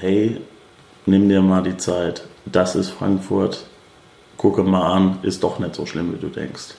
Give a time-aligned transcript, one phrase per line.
[0.00, 0.40] hey,
[1.06, 3.66] nimm dir mal die Zeit, das ist Frankfurt,
[4.36, 6.74] gucke mal an, ist doch nicht so schlimm, wie du denkst.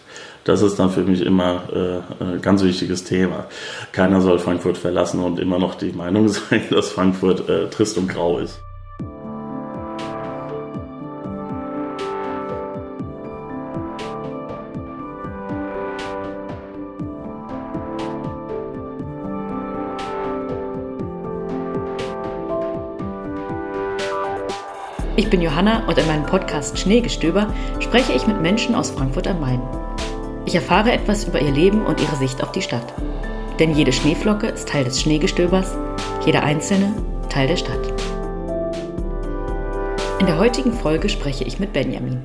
[0.46, 3.45] Das ist dann für mich immer äh, ein ganz wichtiges Thema.
[3.92, 8.07] Keiner soll Frankfurt verlassen und immer noch die Meinung sein, dass Frankfurt äh, trist und
[8.07, 8.61] grau ist.
[25.49, 29.59] Johanna und in meinem Podcast Schneegestöber spreche ich mit Menschen aus Frankfurt am Main.
[30.45, 32.94] Ich erfahre etwas über ihr Leben und ihre Sicht auf die Stadt.
[33.58, 35.75] Denn jede Schneeflocke ist Teil des Schneegestöbers,
[36.23, 36.94] jeder einzelne
[37.30, 37.94] Teil der Stadt.
[40.20, 42.22] In der heutigen Folge spreche ich mit Benjamin.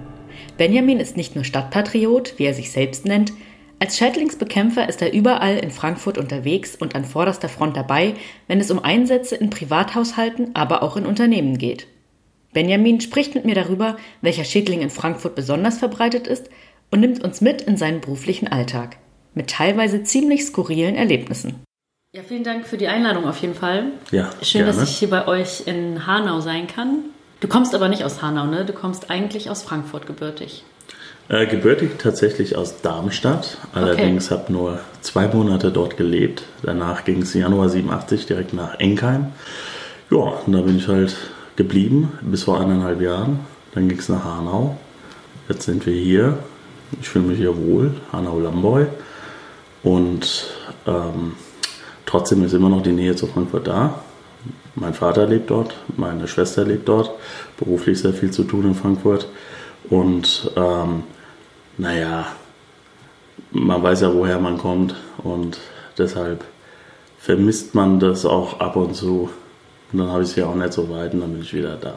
[0.58, 3.32] Benjamin ist nicht nur Stadtpatriot, wie er sich selbst nennt,
[3.80, 8.14] als Schädlingsbekämpfer ist er überall in Frankfurt unterwegs und an vorderster Front dabei,
[8.48, 11.86] wenn es um Einsätze in Privathaushalten, aber auch in Unternehmen geht.
[12.54, 16.48] Benjamin spricht mit mir darüber, welcher Schädling in Frankfurt besonders verbreitet ist
[16.90, 18.96] und nimmt uns mit in seinen beruflichen Alltag.
[19.34, 21.64] Mit teilweise ziemlich skurrilen Erlebnissen.
[22.14, 23.86] Ja, vielen Dank für die Einladung auf jeden Fall.
[24.12, 24.78] Ja, Schön, gerne.
[24.78, 27.00] dass ich hier bei euch in Hanau sein kann.
[27.40, 28.64] Du kommst aber nicht aus Hanau, ne?
[28.64, 30.64] Du kommst eigentlich aus Frankfurt gebürtig.
[31.28, 33.58] Äh, gebürtig tatsächlich aus Darmstadt.
[33.72, 36.44] Allerdings habe nur zwei Monate dort gelebt.
[36.62, 39.32] Danach ging es Januar 87 direkt nach Enkheim.
[40.10, 41.16] Ja, und da bin ich halt
[41.56, 43.40] geblieben bis vor eineinhalb Jahren.
[43.74, 44.78] Dann ging es nach Hanau.
[45.48, 46.38] Jetzt sind wir hier.
[47.00, 48.86] Ich fühle mich hier wohl, Hanau-Lamboy.
[49.82, 50.46] Und
[50.86, 51.32] ähm,
[52.06, 54.00] trotzdem ist immer noch die Nähe zu Frankfurt da.
[54.74, 57.10] Mein Vater lebt dort, meine Schwester lebt dort.
[57.58, 59.28] Beruflich sehr viel zu tun in Frankfurt.
[59.90, 61.04] Und ähm,
[61.76, 62.26] naja,
[63.50, 64.94] man weiß ja, woher man kommt.
[65.18, 65.58] Und
[65.98, 66.44] deshalb
[67.18, 69.30] vermisst man das auch ab und zu.
[69.94, 71.76] Und dann habe ich es hier auch nicht so weit und dann bin ich wieder
[71.76, 71.94] da.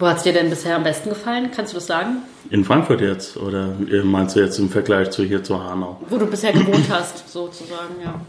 [0.00, 1.50] Wo hat es dir denn bisher am besten gefallen?
[1.54, 2.22] Kannst du das sagen?
[2.50, 3.36] In Frankfurt jetzt?
[3.36, 3.68] Oder
[4.02, 6.00] meinst du jetzt im Vergleich zu hier zu Hanau?
[6.08, 8.20] Wo du bisher gewohnt hast, sozusagen, ja.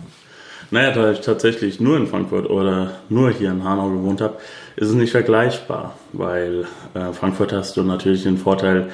[0.70, 4.38] Naja, da ich tatsächlich nur in Frankfurt oder nur hier in Hanau gewohnt habe,
[4.76, 8.92] ist es nicht vergleichbar, weil äh, Frankfurt hast du natürlich den Vorteil,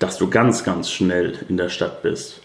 [0.00, 2.40] dass du ganz, ganz schnell in der Stadt bist,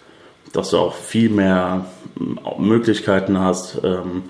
[0.53, 1.85] dass du auch viel mehr
[2.19, 4.25] äh, Möglichkeiten hast, ähm,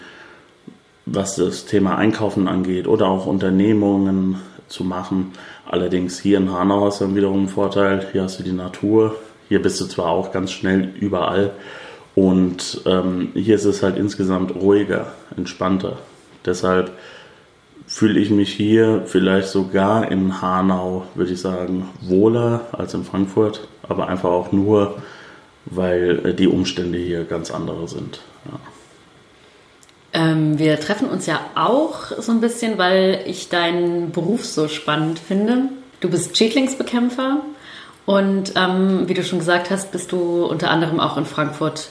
[1.11, 5.33] was das Thema Einkaufen angeht oder auch Unternehmungen zu machen.
[5.65, 9.15] Allerdings hier in Hanau hast du dann wiederum einen Vorteil, hier hast du die Natur,
[9.47, 11.51] hier bist du zwar auch ganz schnell überall
[12.15, 15.97] und ähm, hier ist es halt insgesamt ruhiger, entspannter.
[16.45, 16.91] Deshalb
[17.87, 23.67] fühle ich mich hier vielleicht sogar in Hanau, würde ich sagen, wohler als in Frankfurt,
[23.87, 24.97] aber einfach auch nur,
[25.65, 28.21] weil die Umstände hier ganz andere sind.
[30.13, 35.19] Ähm, wir treffen uns ja auch so ein bisschen, weil ich deinen Beruf so spannend
[35.19, 35.69] finde.
[35.99, 37.41] Du bist Schädlingsbekämpfer
[38.05, 41.89] und ähm, wie du schon gesagt hast, bist du unter anderem auch in Frankfurt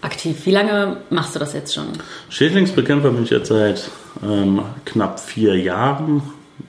[0.00, 0.46] aktiv.
[0.46, 1.86] Wie lange machst du das jetzt schon?
[2.28, 3.90] Schädlingsbekämpfer bin ich jetzt seit
[4.22, 6.22] ähm, knapp vier Jahren,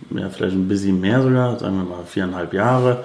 [0.09, 3.03] ja, vielleicht ein bisschen mehr sogar, sagen wir mal viereinhalb Jahre.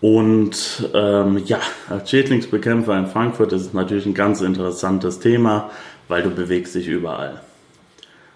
[0.00, 5.70] Und ähm, ja, als Schädlingsbekämpfer in Frankfurt ist es natürlich ein ganz interessantes Thema,
[6.08, 7.42] weil du bewegst dich überall.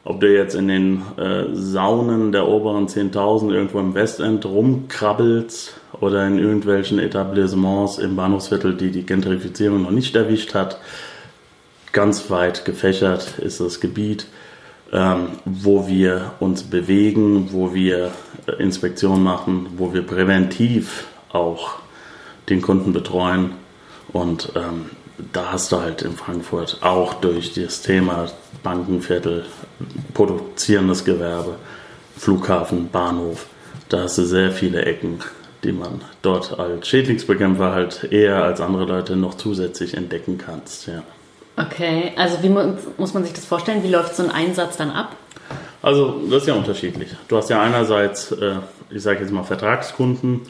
[0.04, 6.26] Ob du jetzt in den äh, Saunen der oberen 10.000 irgendwo im Westend rumkrabbelst oder
[6.26, 10.78] in irgendwelchen Etablissements im Bahnhofsviertel, die die Gentrifizierung noch nicht erwischt hat,
[11.92, 14.26] ganz weit gefächert ist das Gebiet,
[14.92, 18.10] ähm, wo wir uns bewegen, wo wir
[18.46, 21.78] äh, Inspektionen machen, wo wir präventiv auch
[22.48, 23.52] den Kunden betreuen
[24.12, 24.86] und ähm,
[25.32, 28.28] da hast du halt in Frankfurt auch durch das Thema
[28.62, 29.46] Bankenviertel,
[30.14, 31.56] produzierendes Gewerbe,
[32.16, 33.46] Flughafen, Bahnhof,
[33.88, 35.20] da hast du sehr viele Ecken,
[35.64, 40.86] die man dort als Schädlingsbekämpfer halt eher als andere Leute noch zusätzlich entdecken kannst.
[40.86, 41.02] Ja.
[41.56, 43.82] Okay, also wie muss man sich das vorstellen?
[43.82, 45.16] Wie läuft so ein Einsatz dann ab?
[45.82, 47.10] Also das ist ja unterschiedlich.
[47.28, 48.56] Du hast ja einerseits, äh,
[48.90, 50.42] ich sage jetzt mal Vertragskunden,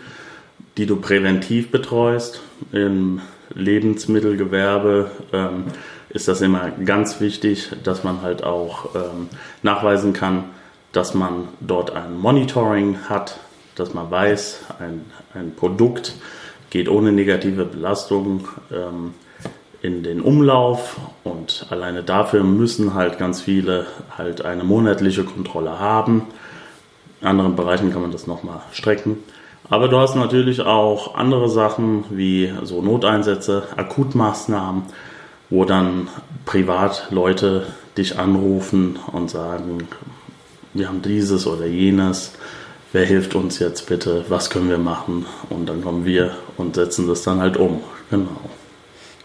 [0.77, 2.41] die du präventiv betreust.
[2.73, 3.21] Im
[3.55, 5.65] Lebensmittelgewerbe ähm,
[6.09, 9.29] ist das immer ganz wichtig, dass man halt auch ähm,
[9.63, 10.45] nachweisen kann,
[10.93, 13.39] dass man dort ein Monitoring hat,
[13.75, 16.15] dass man weiß, ein, ein Produkt
[16.71, 19.15] geht ohne negative Belastung ähm,
[19.83, 26.27] in den Umlauf und alleine dafür müssen halt ganz viele halt eine monatliche Kontrolle haben.
[27.21, 29.19] In anderen Bereichen kann man das nochmal strecken.
[29.69, 34.83] Aber du hast natürlich auch andere Sachen wie so Noteinsätze, Akutmaßnahmen,
[35.51, 36.09] wo dann
[36.45, 37.67] Privatleute
[37.97, 39.89] dich anrufen und sagen,
[40.75, 42.33] wir haben dieses oder jenes,
[42.93, 45.27] wer hilft uns jetzt bitte, was können wir machen?
[45.51, 47.81] Und dann kommen wir und setzen das dann halt um.
[48.11, 48.29] Genau.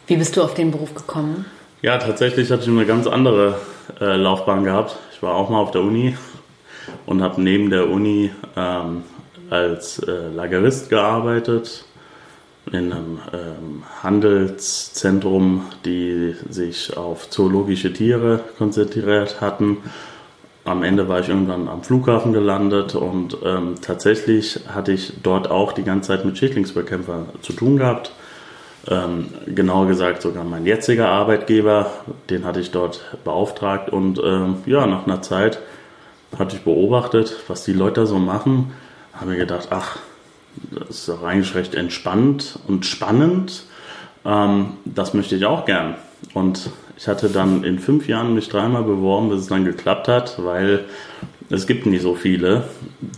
[0.07, 1.45] Wie bist du auf den Beruf gekommen?
[1.81, 3.59] Ja, tatsächlich hatte ich eine ganz andere
[3.99, 4.97] äh, Laufbahn gehabt.
[5.13, 6.17] Ich war auch mal auf der Uni
[7.05, 9.03] und habe neben der Uni ähm,
[9.49, 11.85] als äh, Lagerist gearbeitet
[12.71, 19.77] in einem ähm, Handelszentrum, die sich auf zoologische Tiere konzentriert hatten.
[20.65, 25.71] Am Ende war ich irgendwann am Flughafen gelandet und ähm, tatsächlich hatte ich dort auch
[25.71, 28.11] die ganze Zeit mit Schädlingsbekämpfern zu tun gehabt.
[28.89, 31.91] Ähm, genauer gesagt sogar mein jetziger Arbeitgeber,
[32.29, 35.59] den hatte ich dort beauftragt und ähm, ja, nach einer Zeit
[36.37, 38.73] hatte ich beobachtet, was die Leute so machen,
[39.17, 39.97] habe mir gedacht, ach,
[40.71, 43.63] das ist doch eigentlich recht entspannt und spannend.
[44.25, 45.95] Ähm, das möchte ich auch gern.
[46.33, 50.43] Und ich hatte dann in fünf Jahren mich dreimal beworben, bis es dann geklappt hat,
[50.43, 50.85] weil
[51.49, 52.63] es gibt nicht so viele,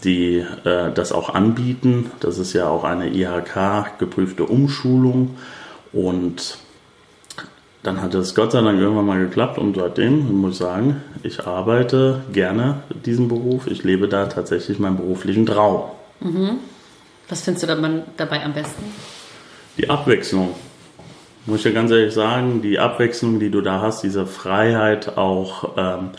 [0.03, 2.11] die äh, das auch anbieten.
[2.19, 5.35] Das ist ja auch eine IHK geprüfte Umschulung
[5.93, 6.57] und
[7.83, 11.47] dann hat es Gott sei Dank irgendwann mal geklappt und seitdem muss ich sagen, ich
[11.47, 13.67] arbeite gerne diesen Beruf.
[13.67, 15.91] Ich lebe da tatsächlich meinen beruflichen Traum.
[16.19, 16.59] Mhm.
[17.29, 18.83] Was findest du dabei am besten?
[19.77, 20.55] Die Abwechslung.
[21.45, 25.77] Muss ich ja ganz ehrlich sagen, die Abwechslung, die du da hast, diese Freiheit auch
[25.77, 26.09] ähm,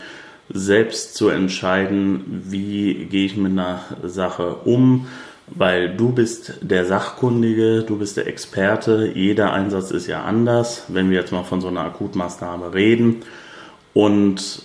[0.49, 5.07] selbst zu entscheiden, wie gehe ich mit einer Sache um,
[5.53, 11.09] weil du bist der Sachkundige, du bist der Experte, jeder Einsatz ist ja anders, wenn
[11.09, 13.23] wir jetzt mal von so einer Akutmaßnahme reden.
[13.93, 14.63] Und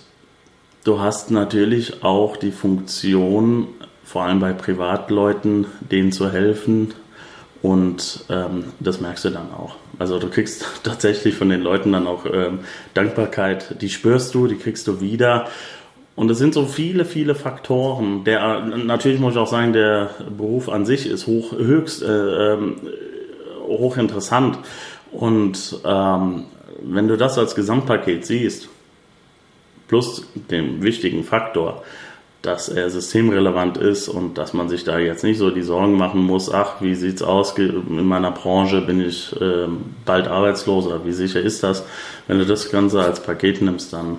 [0.85, 3.67] du hast natürlich auch die Funktion,
[4.03, 6.93] vor allem bei Privatleuten, denen zu helfen.
[7.61, 9.75] Und ähm, das merkst du dann auch.
[9.99, 12.59] Also du kriegst tatsächlich von den Leuten dann auch ähm,
[12.93, 15.47] Dankbarkeit, die spürst du, die kriegst du wieder.
[16.17, 18.23] Und es sind so viele, viele Faktoren.
[18.23, 22.77] Der, natürlich muss ich auch sagen, der Beruf an sich ist hoch, höchst äh, ähm,
[23.67, 24.57] hochinteressant.
[25.11, 26.45] Und ähm,
[26.81, 28.67] wenn du das als Gesamtpaket siehst,
[29.87, 31.83] plus den wichtigen Faktor,
[32.41, 36.23] dass er systemrelevant ist und dass man sich da jetzt nicht so die Sorgen machen
[36.23, 39.67] muss, ach, wie sieht's aus, in meiner Branche bin ich äh,
[40.03, 41.85] bald arbeitslos oder wie sicher ist das?
[42.25, 44.17] Wenn du das Ganze als Paket nimmst, dann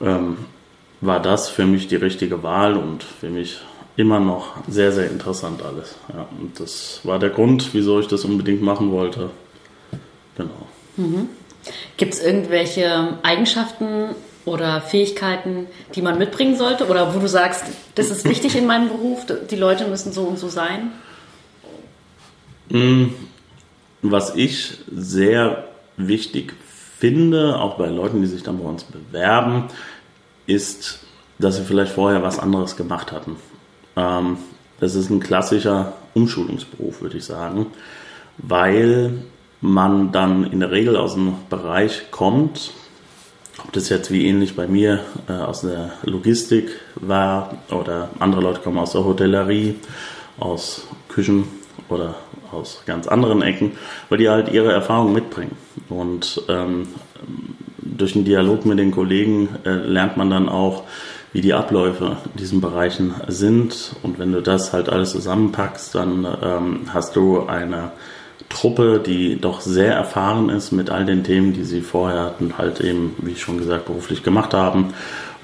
[0.00, 0.36] ähm,
[1.02, 3.60] war das für mich die richtige Wahl und für mich
[3.96, 5.96] immer noch sehr, sehr interessant alles.
[6.08, 9.30] Ja, und das war der Grund, wieso ich das unbedingt machen wollte.
[10.36, 10.66] Genau.
[10.96, 11.28] Mhm.
[11.96, 14.14] Gibt es irgendwelche Eigenschaften
[14.44, 16.86] oder Fähigkeiten, die man mitbringen sollte?
[16.86, 17.64] Oder wo du sagst,
[17.96, 20.92] das ist wichtig in meinem Beruf, die Leute müssen so und so sein?
[22.68, 23.08] Mm,
[24.02, 26.54] was ich sehr wichtig
[26.98, 29.64] finde, auch bei Leuten, die sich dann bei uns bewerben,
[30.46, 31.00] ist,
[31.38, 33.36] dass sie vielleicht vorher was anderes gemacht hatten.
[33.96, 34.38] Ähm,
[34.80, 37.66] das ist ein klassischer Umschulungsberuf, würde ich sagen,
[38.38, 39.22] weil
[39.60, 42.72] man dann in der Regel aus einem Bereich kommt,
[43.64, 48.60] ob das jetzt wie ähnlich bei mir äh, aus der Logistik war oder andere Leute
[48.60, 49.76] kommen aus der Hotellerie,
[50.38, 51.44] aus Küchen
[51.88, 52.16] oder
[52.50, 53.72] aus ganz anderen Ecken,
[54.08, 55.56] weil die halt ihre Erfahrung mitbringen.
[55.88, 56.88] Und ähm,
[57.82, 60.84] durch den Dialog mit den Kollegen äh, lernt man dann auch,
[61.32, 63.96] wie die Abläufe in diesen Bereichen sind.
[64.02, 67.92] Und wenn du das halt alles zusammenpackst, dann ähm, hast du eine
[68.48, 72.80] Truppe, die doch sehr erfahren ist mit all den Themen, die sie vorher hatten, halt
[72.80, 74.92] eben, wie schon gesagt, beruflich gemacht haben.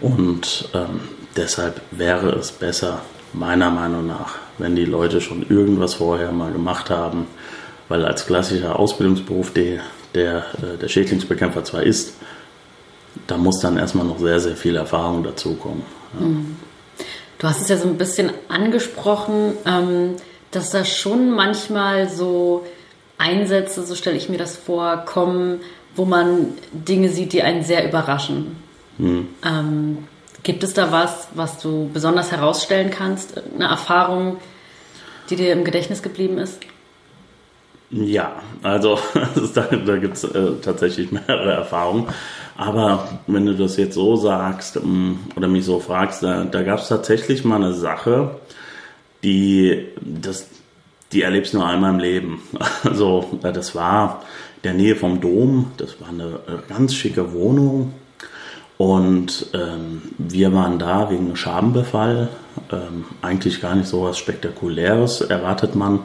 [0.00, 1.00] Und ähm,
[1.36, 3.00] deshalb wäre es besser,
[3.32, 7.26] meiner Meinung nach, wenn die Leute schon irgendwas vorher mal gemacht haben,
[7.88, 9.80] weil als klassischer Ausbildungsberuf der,
[10.14, 12.14] der, äh, der Schädlingsbekämpfer zwar ist,
[13.26, 15.82] da muss dann erstmal noch sehr, sehr viel Erfahrung dazukommen.
[16.18, 16.26] Ja.
[16.26, 16.56] Mhm.
[17.38, 20.16] Du hast es ja so ein bisschen angesprochen, ähm,
[20.50, 22.66] dass da schon manchmal so
[23.16, 25.60] Einsätze, so stelle ich mir das vor, kommen,
[25.94, 28.56] wo man Dinge sieht, die einen sehr überraschen.
[28.98, 29.98] Ähm,
[30.42, 33.40] gibt es da was, was du besonders herausstellen kannst?
[33.54, 34.38] Eine Erfahrung,
[35.30, 36.58] die dir im Gedächtnis geblieben ist?
[37.90, 38.98] Ja, also
[39.54, 42.08] da, da gibt es äh, tatsächlich mehrere Erfahrungen.
[42.56, 46.80] Aber wenn du das jetzt so sagst ähm, oder mich so fragst, da, da gab
[46.80, 48.32] es tatsächlich mal eine Sache,
[49.22, 50.48] die das
[51.12, 52.42] die erlebst du nur einmal im Leben.
[52.84, 54.22] Also das war
[54.56, 57.94] in der Nähe vom Dom, das war eine ganz schicke Wohnung
[58.76, 62.28] und ähm, wir waren da wegen Schabenbefall.
[62.70, 66.00] Ähm, eigentlich gar nicht so was Spektakuläres, erwartet man.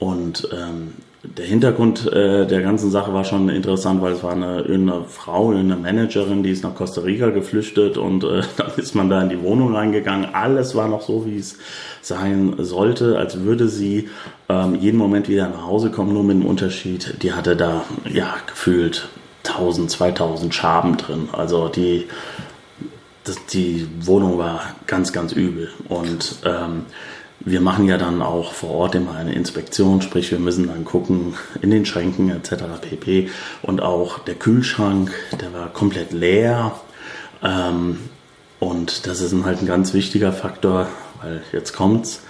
[0.00, 4.64] Und ähm, der Hintergrund äh, der ganzen Sache war schon interessant, weil es war eine,
[4.64, 9.10] eine Frau, eine Managerin, die ist nach Costa Rica geflüchtet und äh, dann ist man
[9.10, 10.34] da in die Wohnung reingegangen.
[10.34, 11.58] Alles war noch so, wie es
[12.00, 14.08] sein sollte, als würde sie
[14.48, 18.34] ähm, jeden Moment wieder nach Hause kommen, nur mit dem Unterschied, die hatte da ja
[18.46, 19.08] gefühlt
[19.46, 21.28] 1000, 2000 Schaben drin.
[21.32, 22.06] Also die,
[23.24, 26.86] das, die Wohnung war ganz, ganz übel und ähm,
[27.40, 31.34] wir machen ja dann auch vor Ort immer eine Inspektion, sprich wir müssen dann gucken
[31.62, 32.64] in den Schränken etc.
[32.80, 33.30] pp.
[33.62, 36.72] Und auch der Kühlschrank, der war komplett leer.
[37.42, 37.98] Ähm,
[38.58, 40.88] und das ist halt ein ganz wichtiger Faktor,
[41.22, 42.22] weil jetzt kommt's.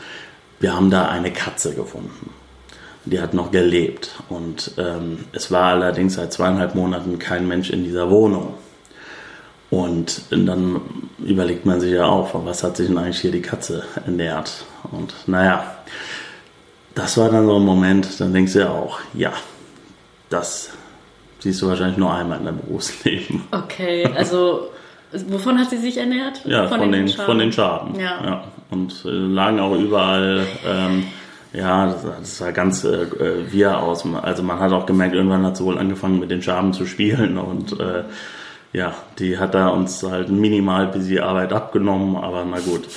[0.60, 2.30] Wir haben da eine Katze gefunden.
[3.04, 4.22] Die hat noch gelebt.
[4.28, 8.54] Und ähm, es war allerdings seit zweieinhalb Monaten kein Mensch in dieser Wohnung.
[9.70, 10.80] Und dann
[11.18, 14.64] überlegt man sich ja auch, von was hat sich denn eigentlich hier die Katze ernährt?
[14.90, 15.64] Und naja,
[16.94, 19.32] das war dann so ein Moment, dann denkst du ja auch, ja,
[20.28, 20.70] das
[21.38, 23.44] siehst du wahrscheinlich nur einmal in deinem Berufsleben.
[23.52, 24.70] Okay, also
[25.28, 26.44] wovon hat sie sich ernährt?
[26.44, 27.98] Ja, von, von den, den von den Schaden.
[27.98, 28.24] Ja.
[28.24, 28.44] ja.
[28.70, 31.04] Und äh, lagen auch überall, ähm,
[31.52, 33.06] ja, das, das sah ganz äh,
[33.50, 34.04] wir aus.
[34.22, 37.38] Also man hat auch gemerkt, irgendwann hat sie wohl angefangen mit den Schaben zu spielen
[37.38, 38.04] und äh,
[38.72, 42.88] ja, die hat da uns halt minimal die Arbeit abgenommen, aber na gut.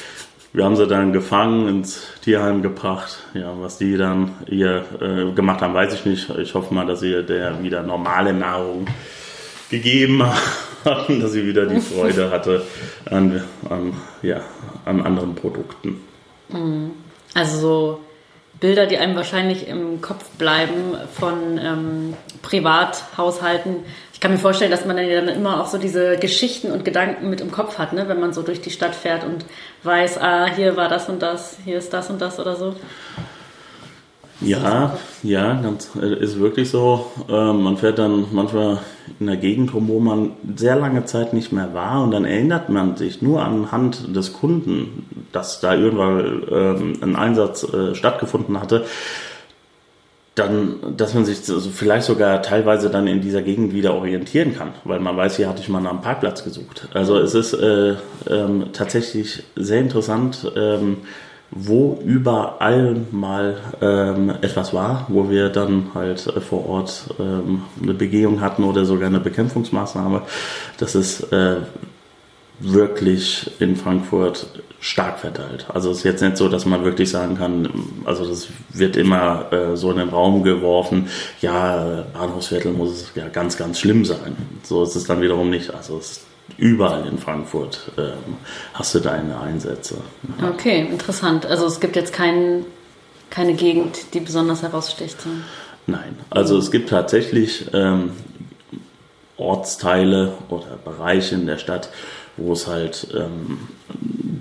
[0.55, 3.23] Wir haben sie dann gefangen, ins Tierheim gebracht.
[3.33, 6.29] Ja, was die dann ihr äh, gemacht haben, weiß ich nicht.
[6.29, 8.85] Ich hoffe mal, dass sie der wieder normale Nahrung
[9.71, 10.23] gegeben
[10.85, 12.63] haben, dass sie wieder die Freude hatte
[13.09, 14.41] an, an, ja,
[14.85, 16.01] an anderen Produkten.
[16.49, 16.91] Mhm.
[17.33, 17.99] Also so
[18.59, 23.83] Bilder, die einem wahrscheinlich im Kopf bleiben von ähm, Privathaushalten,
[24.23, 27.51] kann mir vorstellen, dass man dann immer auch so diese Geschichten und Gedanken mit im
[27.51, 28.07] Kopf hat, ne?
[28.07, 29.43] wenn man so durch die Stadt fährt und
[29.83, 32.73] weiß, ah, hier war das und das, hier ist das und das oder so.
[34.43, 37.07] Ja, ja, ganz, äh, ist wirklich so.
[37.29, 38.79] Ähm, man fährt dann manchmal
[39.19, 42.69] in der Gegend rum, wo man sehr lange Zeit nicht mehr war und dann erinnert
[42.69, 48.85] man sich nur anhand des Kunden, dass da irgendwann ähm, ein Einsatz äh, stattgefunden hatte
[50.35, 54.73] dann, dass man sich also vielleicht sogar teilweise dann in dieser Gegend wieder orientieren kann,
[54.83, 56.87] weil man weiß, hier hatte ich mal einem Parkplatz gesucht.
[56.93, 57.95] Also es ist äh,
[58.29, 60.97] ähm, tatsächlich sehr interessant, ähm,
[61.55, 67.93] wo überall mal ähm, etwas war, wo wir dann halt äh, vor Ort ähm, eine
[67.93, 70.23] Begehung hatten oder sogar eine Bekämpfungsmaßnahme.
[70.77, 71.57] Das ist äh,
[72.59, 74.47] wirklich in Frankfurt
[74.79, 75.65] stark verteilt.
[75.73, 77.69] Also es ist jetzt nicht so, dass man wirklich sagen kann,
[78.05, 81.07] also das wird immer äh, so in den Raum geworfen,
[81.41, 84.35] ja, Bahnhofsviertel muss ja ganz, ganz schlimm sein.
[84.63, 85.73] So ist es dann wiederum nicht.
[85.73, 86.25] Also es ist
[86.57, 88.37] überall in Frankfurt ähm,
[88.73, 89.97] hast du deine Einsätze.
[90.41, 91.45] Okay, interessant.
[91.45, 92.65] Also es gibt jetzt kein,
[93.29, 95.17] keine Gegend, die besonders heraussticht.
[95.87, 98.11] Nein, also es gibt tatsächlich ähm,
[99.37, 101.89] Ortsteile oder Bereiche in der Stadt,
[102.37, 103.59] wo es halt ähm,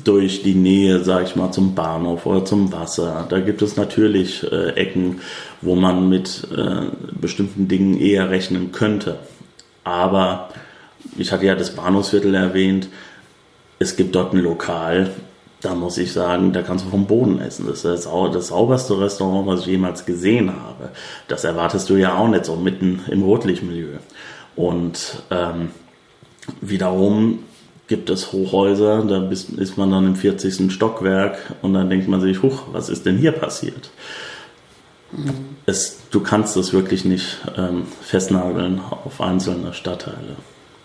[0.04, 4.44] durch die Nähe, sag ich mal, zum Bahnhof oder zum Wasser, da gibt es natürlich
[4.50, 5.20] äh, Ecken,
[5.60, 6.86] wo man mit äh,
[7.20, 9.18] bestimmten Dingen eher rechnen könnte.
[9.84, 10.50] Aber
[11.16, 12.88] ich hatte ja das Bahnhofsviertel erwähnt,
[13.78, 15.10] es gibt dort ein Lokal,
[15.62, 17.66] da muss ich sagen, da kannst du vom Boden essen.
[17.66, 20.90] Das ist das sauberste Restaurant, was ich jemals gesehen habe.
[21.28, 23.98] Das erwartest du ja auch nicht so mitten im Rotlichtmilieu.
[24.56, 25.70] Und ähm,
[26.60, 27.40] wiederum
[27.86, 30.72] gibt es Hochhäuser, da ist man dann im 40.
[30.72, 33.90] Stockwerk und dann denkt man sich, huch, was ist denn hier passiert?
[35.66, 40.36] Es, du kannst es wirklich nicht ähm, festnageln auf einzelne Stadtteile.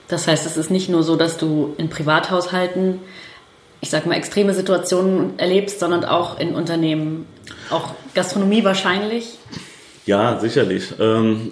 [0.08, 3.00] Das heißt, es ist nicht nur so, dass du in Privathaushalten,
[3.82, 7.26] ich sag mal, extreme Situationen erlebst, sondern auch in Unternehmen,
[7.70, 9.38] auch Gastronomie wahrscheinlich?
[10.06, 10.94] Ja, sicherlich.
[11.00, 11.52] Ähm,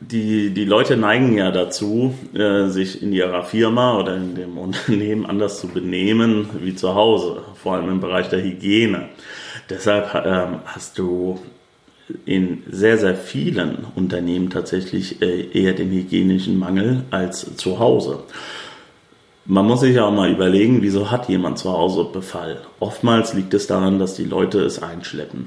[0.00, 5.26] die, die Leute neigen ja dazu, äh, sich in ihrer Firma oder in dem Unternehmen
[5.26, 9.10] anders zu benehmen wie zu Hause, vor allem im Bereich der Hygiene.
[9.68, 11.38] Deshalb ähm, hast du
[12.24, 18.24] in sehr, sehr vielen Unternehmen tatsächlich äh, eher den hygienischen Mangel als zu Hause.
[19.46, 22.60] Man muss sich auch mal überlegen, wieso hat jemand zu Hause Befall?
[22.78, 25.46] Oftmals liegt es daran, dass die Leute es einschleppen.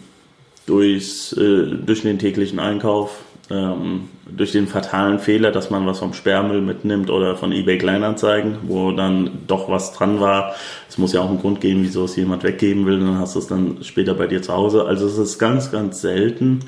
[0.65, 3.19] Durchs, äh, durch den täglichen Einkauf,
[3.49, 8.57] ähm, durch den fatalen Fehler, dass man was vom Sperrmüll mitnimmt oder von eBay Kleinanzeigen,
[8.63, 10.55] wo dann doch was dran war.
[10.89, 13.39] Es muss ja auch einen Grund geben, wieso es jemand weggeben will, dann hast du
[13.39, 14.85] es dann später bei dir zu Hause.
[14.85, 16.61] Also es ist ganz, ganz selten.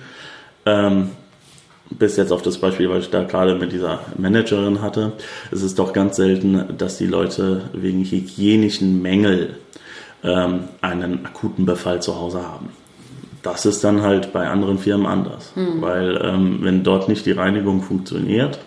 [0.65, 1.11] Ähm,
[1.91, 5.13] bis jetzt auf das Beispiel, was ich da gerade mit dieser Managerin hatte,
[5.51, 9.57] es ist doch ganz selten, dass die Leute wegen hygienischen Mängel
[10.23, 12.69] ähm, einen akuten Befall zu Hause haben
[13.45, 15.51] das ist dann halt bei anderen Firmen anders.
[15.55, 15.81] Mhm.
[15.81, 18.59] Weil ähm, wenn dort nicht die Reinigung funktioniert,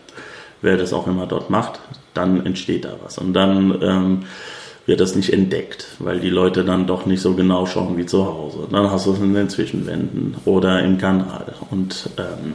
[0.63, 1.81] wer das auch immer dort macht,
[2.15, 3.19] dann entsteht da was.
[3.19, 4.21] Und dann ähm,
[4.87, 8.25] wird das nicht entdeckt, weil die Leute dann doch nicht so genau schauen wie zu
[8.27, 8.69] Hause.
[8.71, 11.55] Dann hast du es in den Zwischenwänden oder im Kanal.
[11.71, 12.55] Und ähm,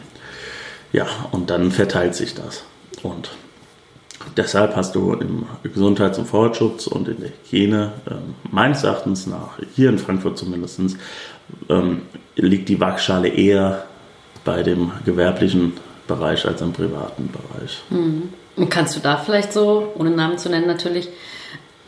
[0.93, 2.63] ja, und dann verteilt sich das.
[3.03, 3.31] Und
[4.37, 9.59] deshalb hast du im Gesundheits- und Vorratschutz und in der Hygiene ähm, meines Erachtens nach,
[9.75, 10.79] hier in Frankfurt zumindest,
[11.69, 12.03] ähm,
[12.35, 13.85] liegt die Waagschale eher
[14.43, 15.73] bei dem gewerblichen
[16.07, 17.81] Bereich als im privaten Bereich.
[17.89, 18.33] Mhm.
[18.55, 21.09] Und kannst du da vielleicht so, ohne Namen zu nennen natürlich,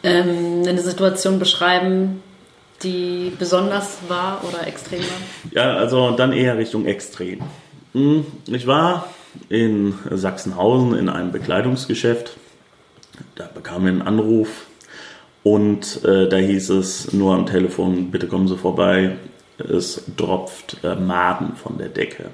[0.03, 2.24] ähm, eine Situation beschreiben,
[2.83, 5.51] die besonders war oder extrem war?
[5.51, 7.39] Ja, also dann eher Richtung extrem.
[7.93, 9.07] Hm, ich war
[9.50, 12.38] in Sachsenhausen in einem Bekleidungsgeschäft.
[13.35, 14.65] Da bekam ich einen Anruf
[15.43, 19.17] und äh, da hieß es nur am Telefon, bitte kommen Sie vorbei,
[19.57, 22.31] es tropft äh, Maden von der Decke.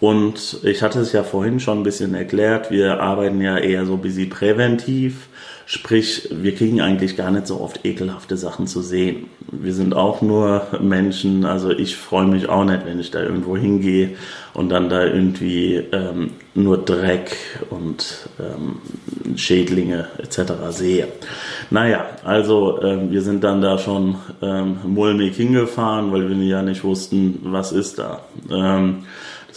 [0.00, 3.94] Und ich hatte es ja vorhin schon ein bisschen erklärt, wir arbeiten ja eher so
[3.94, 5.28] ein bisschen präventiv.
[5.68, 9.26] Sprich, wir kriegen eigentlich gar nicht so oft ekelhafte Sachen zu sehen.
[9.50, 13.56] Wir sind auch nur Menschen, also ich freue mich auch nicht, wenn ich da irgendwo
[13.56, 14.10] hingehe
[14.54, 17.36] und dann da irgendwie ähm, nur Dreck
[17.68, 20.52] und ähm, Schädlinge etc.
[20.70, 21.08] sehe.
[21.70, 26.84] Naja, also ähm, wir sind dann da schon ähm, mulmig hingefahren, weil wir ja nicht
[26.84, 28.20] wussten, was ist da.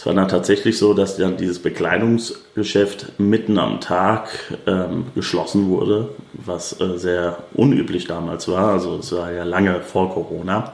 [0.00, 4.30] Es war dann tatsächlich so, dass dann dieses Bekleidungsgeschäft mitten am Tag
[4.66, 8.70] ähm, geschlossen wurde, was äh, sehr unüblich damals war.
[8.70, 10.72] Also es war ja lange vor Corona.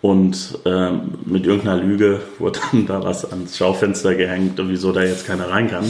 [0.00, 5.04] Und ähm, mit irgendeiner Lüge wurde dann da was ans Schaufenster gehängt und wieso da
[5.04, 5.88] jetzt keiner rein kann.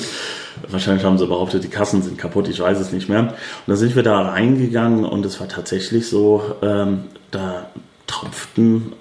[0.69, 3.21] Wahrscheinlich haben sie behauptet, die Kassen sind kaputt, ich weiß es nicht mehr.
[3.21, 3.33] Und
[3.67, 7.71] dann sind wir da reingegangen und es war tatsächlich so, ähm, da
[8.07, 8.93] tropften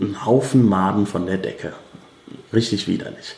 [0.00, 1.72] ein Haufen Maden von der Decke.
[2.52, 3.36] Richtig widerlich.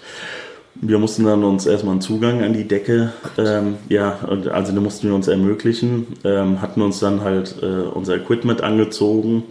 [0.75, 4.19] Wir mussten dann uns erstmal einen Zugang an die Decke, ähm, ja,
[4.53, 9.45] also da mussten wir uns ermöglichen, ähm, hatten uns dann halt äh, unser Equipment angezogen,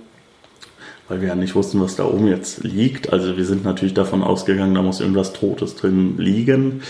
[1.08, 3.12] weil wir ja nicht wussten, was da oben jetzt liegt.
[3.12, 6.84] Also wir sind natürlich davon ausgegangen, da muss irgendwas Totes drin liegen.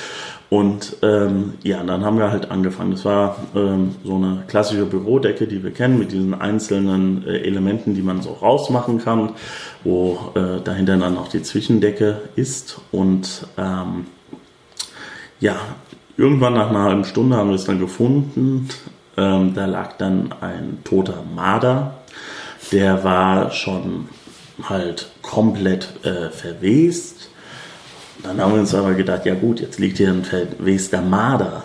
[0.49, 2.91] Und ähm, ja, dann haben wir halt angefangen.
[2.91, 7.95] Das war ähm, so eine klassische Bürodecke, die wir kennen, mit diesen einzelnen äh, Elementen,
[7.95, 9.31] die man so rausmachen kann,
[9.83, 12.79] wo äh, dahinter dann noch die Zwischendecke ist.
[12.91, 14.05] Und ähm,
[15.39, 15.55] ja,
[16.15, 18.69] irgendwann nach einer halben Stunde haben wir es dann gefunden.
[19.17, 21.95] Ähm, da lag dann ein toter Marder.
[22.71, 24.09] Der war schon
[24.61, 27.29] halt komplett äh, verwest
[28.23, 31.63] dann haben wir uns aber gedacht, ja gut, jetzt liegt hier ein verwester Marder.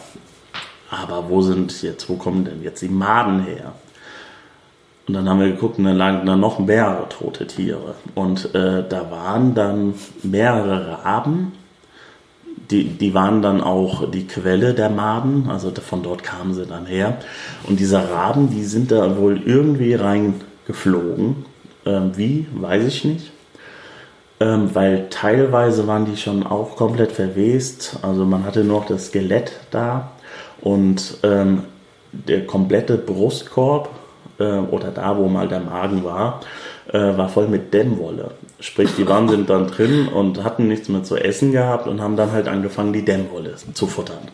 [0.90, 3.72] Aber wo sind jetzt, wo kommen denn jetzt die Maden her?
[5.06, 7.94] Und dann haben wir geguckt und dann lagen da noch mehrere tote Tiere.
[8.14, 11.52] Und äh, da waren dann mehrere Raben.
[12.70, 16.86] Die, die waren dann auch die Quelle der Maden, also von dort kamen sie dann
[16.86, 17.18] her.
[17.66, 21.44] Und diese Raben, die sind da wohl irgendwie reingeflogen.
[21.84, 23.32] Ähm, wie, weiß ich nicht
[24.40, 27.98] ähm, weil teilweise waren die schon auch komplett verwest.
[28.02, 30.12] Also man hatte nur noch das Skelett da
[30.60, 31.64] und ähm,
[32.12, 33.90] der komplette Brustkorb
[34.38, 36.40] äh, oder da, wo mal der Magen war,
[36.88, 38.32] äh, war voll mit Dämmwolle.
[38.58, 42.16] Sprich, die waren sind dann drin und hatten nichts mehr zu essen gehabt und haben
[42.16, 44.28] dann halt angefangen, die Dämmwolle zu futtern.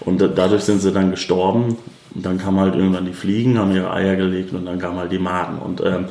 [0.00, 1.76] Und dadurch sind sie dann gestorben.
[2.14, 5.12] Und dann kamen halt irgendwann die Fliegen, haben ihre Eier gelegt und dann kamen halt
[5.12, 5.58] die Maden.
[5.58, 6.06] Und ähm,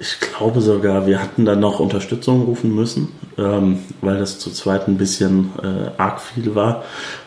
[0.00, 4.86] ich glaube sogar, wir hatten dann noch Unterstützung rufen müssen, ähm, weil das zu zweit
[4.88, 6.84] ein bisschen äh, arg viel war.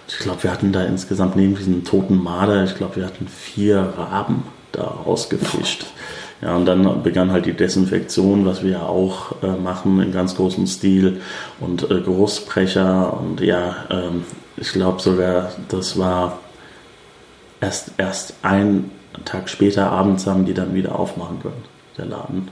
[0.07, 3.93] Ich glaube, wir hatten da insgesamt neben diesen toten Marder, ich glaube, wir hatten vier
[3.97, 5.85] Raben da rausgefischt.
[6.41, 10.35] Ja, und dann begann halt die Desinfektion, was wir ja auch äh, machen in ganz
[10.35, 11.21] großem Stil
[11.59, 14.23] und äh, Geruchsbrecher und ja, ähm,
[14.57, 16.39] ich glaube sogar, das war
[17.59, 18.89] erst, erst ein
[19.23, 21.63] Tag später abends haben die dann wieder aufmachen können,
[21.97, 22.49] der Laden.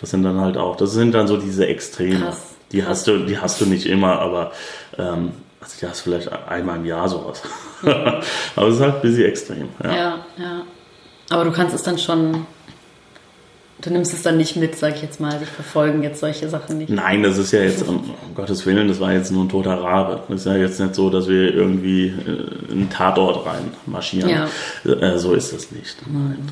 [0.00, 2.20] Das sind dann halt auch, das sind dann so diese Extreme.
[2.20, 2.42] Krass.
[2.72, 4.52] Die hast du, die hast du nicht immer, aber
[4.96, 7.42] ähm, also die hast du vielleicht einmal im Jahr sowas.
[7.82, 7.88] Mhm.
[8.56, 9.68] aber es ist halt ein bisschen extrem.
[9.82, 9.94] Ja.
[9.94, 10.62] ja, ja.
[11.30, 12.46] Aber du kannst es dann schon
[13.82, 16.78] Du nimmst es dann nicht mit, sag ich jetzt mal, dich verfolgen jetzt solche Sachen
[16.78, 16.90] nicht.
[16.90, 19.80] Nein, das ist ja jetzt, um, um Gottes Willen, das war jetzt nur ein toter
[19.80, 20.22] Rabe.
[20.28, 24.28] Das ist ja jetzt nicht so, dass wir irgendwie in einen Tatort rein marschieren.
[24.28, 24.48] Ja.
[24.92, 25.96] Äh, so ist das nicht.
[26.06, 26.48] Nein.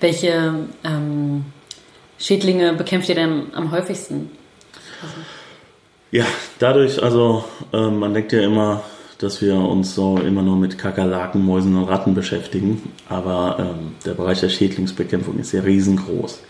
[0.00, 1.44] Welche ähm,
[2.18, 4.30] Schädlinge bekämpft ihr denn am häufigsten?
[6.10, 6.24] Ja,
[6.58, 8.82] dadurch, also äh, man denkt ja immer,
[9.18, 14.14] dass wir uns so immer nur mit Kakerlaken, Mäusen und Ratten beschäftigen, aber ähm, der
[14.14, 16.40] Bereich der Schädlingsbekämpfung ist ja riesengroß.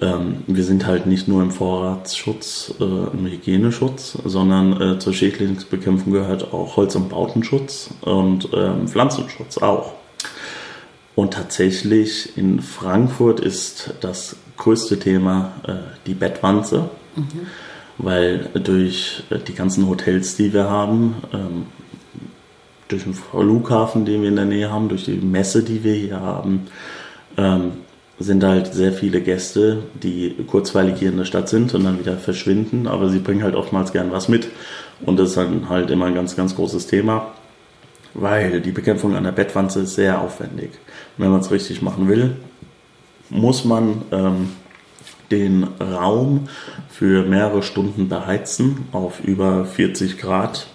[0.00, 6.12] Ähm, wir sind halt nicht nur im Vorratsschutz, äh, im Hygieneschutz, sondern äh, zur Schädlingsbekämpfung
[6.12, 9.92] gehört auch Holz- und Bautenschutz und ähm, Pflanzenschutz auch.
[11.14, 15.72] Und tatsächlich in Frankfurt ist das größte Thema äh,
[16.06, 16.88] die Bettwanze.
[17.16, 17.46] Mhm
[18.02, 21.66] weil durch äh, die ganzen Hotels, die wir haben, ähm,
[22.88, 26.20] durch den Flughafen, den wir in der Nähe haben, durch die Messe, die wir hier
[26.20, 26.66] haben,
[27.36, 27.72] ähm,
[28.18, 32.18] sind halt sehr viele Gäste, die kurzweilig hier in der Stadt sind und dann wieder
[32.18, 34.48] verschwinden, aber sie bringen halt oftmals gern was mit.
[35.06, 37.28] Und das ist dann halt immer ein ganz, ganz großes Thema,
[38.12, 40.70] weil die Bekämpfung an der Bettwanze ist sehr aufwendig.
[41.16, 42.36] Und wenn man es richtig machen will,
[43.30, 44.50] muss man ähm,
[45.30, 46.48] den Raum
[46.88, 50.66] für mehrere Stunden beheizen auf über 40 Grad,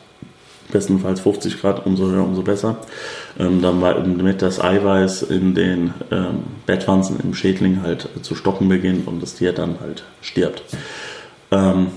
[0.71, 2.77] bestenfalls 50 Grad, umso höher, umso besser,
[3.37, 9.21] ähm, damit das Eiweiß in den ähm, Bettwanzen im Schädling halt zu stocken beginnt und
[9.21, 10.63] das Tier dann halt stirbt.
[11.51, 11.87] Ähm,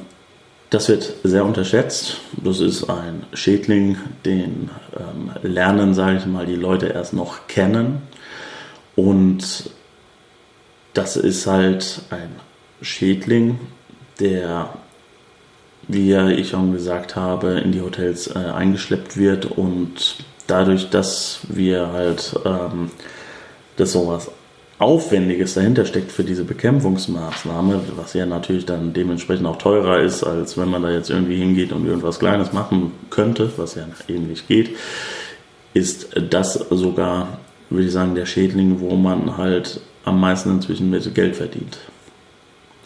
[0.71, 2.19] das wird sehr unterschätzt.
[2.37, 8.03] Das ist ein Schädling, den ähm, lernen, sage ich mal, die Leute erst noch kennen.
[8.95, 9.71] Und
[10.99, 12.31] das ist halt ein
[12.83, 13.61] Schädling,
[14.19, 14.71] der,
[15.87, 20.17] wie ich schon gesagt habe, in die Hotels äh, eingeschleppt wird und
[20.49, 22.91] dadurch, dass wir halt, ähm,
[23.77, 24.29] dass sowas
[24.81, 30.59] Aufwendiges dahinter steckt für diese Bekämpfungsmaßnahme, was ja natürlich dann dementsprechend auch teurer ist, als
[30.59, 34.71] wenn man da jetzt irgendwie hingeht und irgendwas Kleines machen könnte, was ja nicht geht,
[35.75, 37.39] ist das sogar,
[37.71, 41.79] würde ich sagen, der Schädling, wo man halt am meisten inzwischen mit Geld verdient.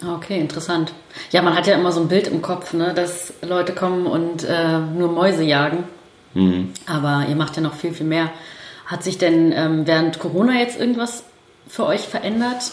[0.06, 0.92] Okay, interessant.
[1.30, 4.44] Ja, man hat ja immer so ein Bild im Kopf, ne, dass Leute kommen und
[4.44, 5.84] äh, nur Mäuse jagen.
[6.34, 6.70] Mhm.
[6.86, 8.30] Aber ihr macht ja noch viel, viel mehr.
[8.86, 11.24] Hat sich denn ähm, während Corona jetzt irgendwas
[11.68, 12.72] für euch verändert?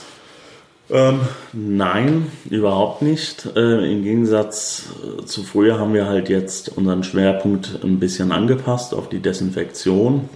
[0.90, 1.22] Ähm,
[1.54, 3.46] nein, überhaupt nicht.
[3.56, 8.96] Äh, Im Gegensatz äh, zu früher haben wir halt jetzt unseren Schwerpunkt ein bisschen angepasst
[8.96, 10.30] auf die Desinfektion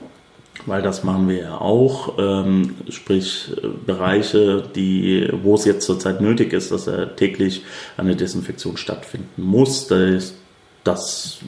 [0.65, 6.21] weil das machen wir ja auch, ähm, sprich äh, Bereiche, die, wo es jetzt zurzeit
[6.21, 7.63] nötig ist, dass er täglich
[7.97, 9.87] eine Desinfektion stattfinden muss.
[9.87, 10.35] Das,
[10.83, 11.39] das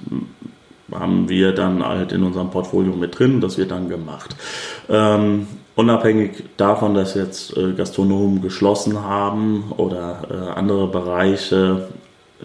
[0.92, 4.36] haben wir dann halt in unserem Portfolio mit drin, das wird dann gemacht.
[4.90, 11.90] Ähm, unabhängig davon, dass jetzt äh, Gastronomen geschlossen haben oder äh, andere Bereiche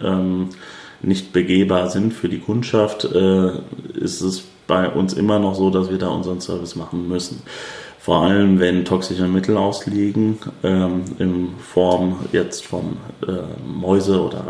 [0.01, 0.49] ähm,
[1.01, 3.51] nicht begehbar sind für die Kundschaft, äh,
[3.95, 7.41] ist es bei uns immer noch so, dass wir da unseren Service machen müssen.
[7.99, 12.97] Vor allem, wenn toxische Mittel ausliegen, ähm, in Form jetzt von
[13.27, 14.47] äh, Mäuse- oder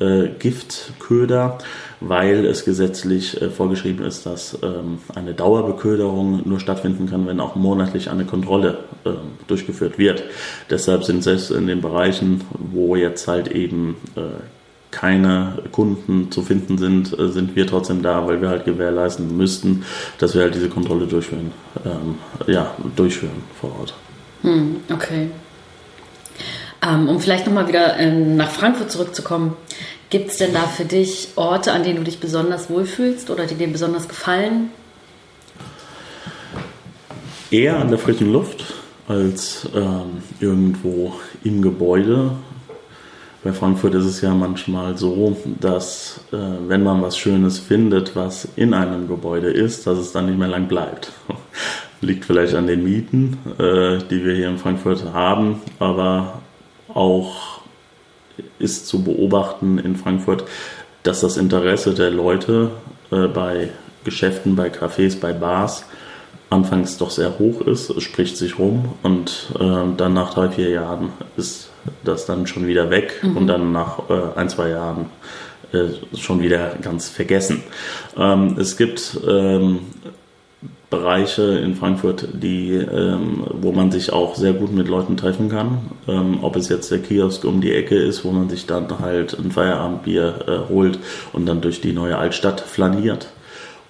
[0.00, 1.62] Rattengiftköder, äh,
[2.00, 7.54] weil es gesetzlich äh, vorgeschrieben ist, dass ähm, eine Dauerbeköderung nur stattfinden kann, wenn auch
[7.54, 9.10] monatlich eine Kontrolle äh,
[9.46, 10.24] durchgeführt wird.
[10.68, 14.22] Deshalb sind selbst in den Bereichen, wo jetzt halt eben äh,
[14.96, 19.84] keine Kunden zu finden sind, äh, sind wir trotzdem da, weil wir halt gewährleisten müssten,
[20.18, 21.52] dass wir halt diese Kontrolle durchführen,
[21.84, 22.14] ähm,
[22.46, 23.94] ja, durchführen vor Ort.
[24.40, 25.28] Hm, okay.
[26.82, 29.54] Ähm, um vielleicht nochmal wieder ähm, nach Frankfurt zurückzukommen,
[30.08, 33.54] gibt es denn da für dich Orte, an denen du dich besonders wohlfühlst oder die
[33.54, 34.70] dir besonders gefallen?
[37.50, 38.64] Eher an der frischen Luft
[39.08, 41.12] als ähm, irgendwo
[41.44, 42.30] im Gebäude
[43.46, 48.48] bei Frankfurt ist es ja manchmal so, dass äh, wenn man was Schönes findet, was
[48.56, 51.12] in einem Gebäude ist, dass es dann nicht mehr lang bleibt.
[52.00, 56.40] Liegt vielleicht an den Mieten, äh, die wir hier in Frankfurt haben, aber
[56.92, 57.60] auch
[58.58, 60.42] ist zu beobachten in Frankfurt,
[61.04, 62.72] dass das Interesse der Leute
[63.12, 63.68] äh, bei
[64.02, 65.84] Geschäften, bei Cafés, bei Bars
[66.50, 67.90] anfangs doch sehr hoch ist.
[67.90, 71.70] Es spricht sich rum und äh, dann nach drei, vier Jahren ist
[72.04, 73.36] das dann schon wieder weg mhm.
[73.36, 75.06] und dann nach äh, ein, zwei Jahren
[75.72, 77.62] äh, schon wieder ganz vergessen.
[78.16, 79.80] Ähm, es gibt ähm,
[80.88, 85.90] Bereiche in Frankfurt, die, ähm, wo man sich auch sehr gut mit Leuten treffen kann.
[86.06, 89.36] Ähm, ob es jetzt der Kiosk um die Ecke ist, wo man sich dann halt
[89.36, 91.00] ein Feierabendbier äh, holt
[91.32, 93.28] und dann durch die neue Altstadt flaniert.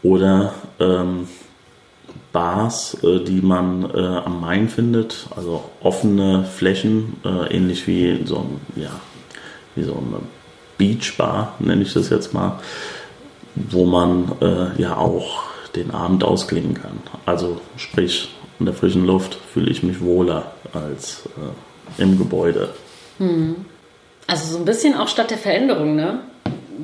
[0.02, 1.28] Oder ähm,
[2.36, 8.40] Bars, äh, die man äh, am Main findet, also offene Flächen, äh, ähnlich wie so,
[8.40, 8.90] ein, ja,
[9.74, 10.20] wie so eine
[10.76, 12.58] Beachbar, nenne ich das jetzt mal,
[13.54, 15.44] wo man äh, ja auch
[15.76, 16.98] den Abend ausklingen kann.
[17.24, 22.68] Also sprich, in der frischen Luft fühle ich mich wohler als äh, im Gebäude.
[23.16, 23.64] Hm.
[24.26, 26.20] Also so ein bisschen auch statt der Veränderung, ne?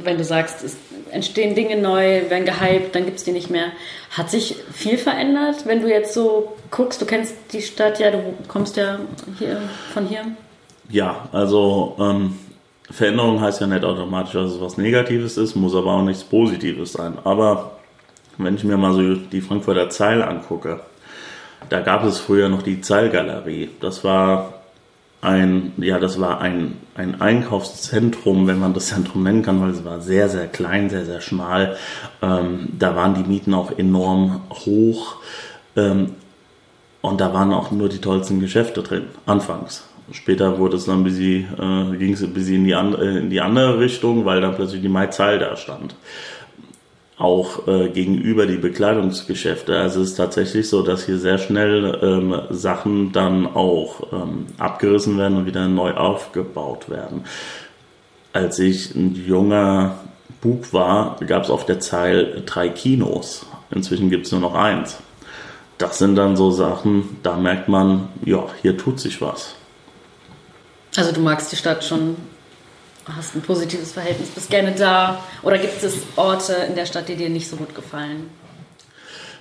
[0.03, 0.79] Wenn du sagst, es
[1.13, 3.67] entstehen Dinge neu, werden gehypt, dann gibt es die nicht mehr.
[4.11, 7.01] Hat sich viel verändert, wenn du jetzt so guckst?
[7.01, 8.99] Du kennst die Stadt ja, du kommst ja
[9.39, 9.61] hier
[9.93, 10.23] von hier.
[10.89, 12.39] Ja, also ähm,
[12.91, 16.93] Veränderung heißt ja nicht automatisch, dass es was Negatives ist, muss aber auch nichts Positives
[16.93, 17.15] sein.
[17.25, 17.79] Aber
[18.39, 20.81] wenn ich mir mal so die Frankfurter Zeil angucke,
[21.69, 23.71] da gab es früher noch die Zeilgalerie.
[23.81, 24.52] Das war
[25.23, 29.85] ein, ja, das war ein, ein Einkaufszentrum, wenn man das Zentrum nennen kann, weil es
[29.85, 31.77] war sehr, sehr klein, sehr, sehr schmal.
[32.21, 35.17] Ähm, da waren die Mieten auch enorm hoch.
[35.77, 36.15] Ähm,
[37.01, 39.85] und da waren auch nur die tollsten Geschäfte drin, anfangs.
[40.11, 43.31] Später wurde es dann bisschen, äh, ging es ein bisschen in die, an, äh, in
[43.31, 45.95] die andere Richtung, weil dann plötzlich die Maizahl da stand
[47.19, 49.77] auch äh, gegenüber die Bekleidungsgeschäfte.
[49.77, 55.19] Also es ist tatsächlich so, dass hier sehr schnell ähm, Sachen dann auch ähm, abgerissen
[55.19, 57.25] werden und wieder neu aufgebaut werden.
[58.33, 59.97] Als ich ein junger
[60.41, 63.47] Bub war, gab es auf der Zeil drei Kinos.
[63.71, 64.99] Inzwischen gibt es nur noch eins.
[65.79, 69.55] Das sind dann so Sachen, da merkt man, ja, hier tut sich was.
[70.97, 72.17] Also du magst die Stadt schon
[73.07, 75.25] hast ein positives Verhältnis, bist gerne da?
[75.43, 78.31] Oder gibt es Orte in der Stadt, die dir nicht so gut gefallen?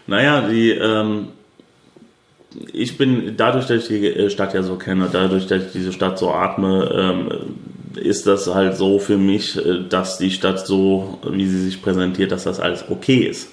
[0.08, 1.30] Naja, die, ähm,
[2.74, 5.94] ich bin, dadurch, dass ich die äh, Stadt ja so kenne, dadurch, dass ich diese
[5.94, 7.56] Stadt so atme, ähm,
[7.96, 12.32] ist das halt so für mich, äh, dass die Stadt so, wie sie sich präsentiert,
[12.32, 13.50] dass das alles okay ist.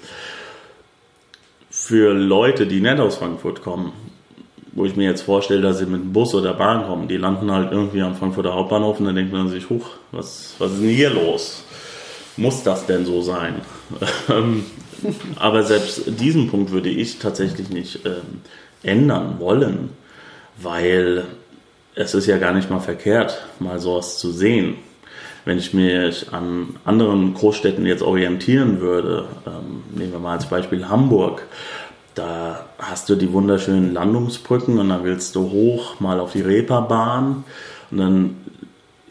[1.71, 3.93] Für Leute, die nicht aus Frankfurt kommen,
[4.79, 7.51] wo ich mir jetzt vorstelle, dass sie mit dem Bus oder Bahn kommen, die landen
[7.51, 10.91] halt irgendwie am Frankfurter Hauptbahnhof und dann denkt man sich, huch, was, was ist denn
[10.91, 11.65] hier los?
[12.37, 13.57] Muss das denn so sein?
[14.31, 14.67] Ähm,
[15.37, 18.43] aber selbst diesen Punkt würde ich tatsächlich nicht ähm,
[18.83, 19.91] ändern wollen,
[20.57, 21.25] weil
[21.95, 24.75] es ist ja gar nicht mal verkehrt, mal sowas zu sehen.
[25.45, 30.89] Wenn ich mich an anderen Großstädten jetzt orientieren würde, ähm, nehmen wir mal als Beispiel
[30.89, 31.47] Hamburg,
[32.19, 37.45] da hast du die wunderschönen Landungsbrücken und dann willst du hoch mal auf die Reeperbahn
[37.91, 38.37] und dann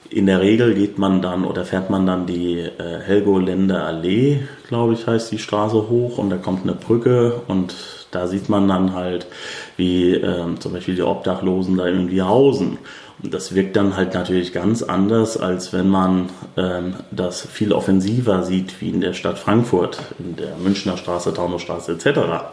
[0.09, 4.93] in der Regel geht man dann oder fährt man dann die äh, Helgoländer Allee, glaube
[4.93, 7.75] ich, heißt die Straße hoch und da kommt eine Brücke und
[8.11, 9.27] da sieht man dann halt,
[9.75, 12.77] wie ähm, zum Beispiel die Obdachlosen da irgendwie hausen.
[13.21, 18.43] Und das wirkt dann halt natürlich ganz anders, als wenn man ähm, das viel offensiver
[18.43, 22.47] sieht, wie in der Stadt Frankfurt, in der Münchner Straße, Taunusstraße etc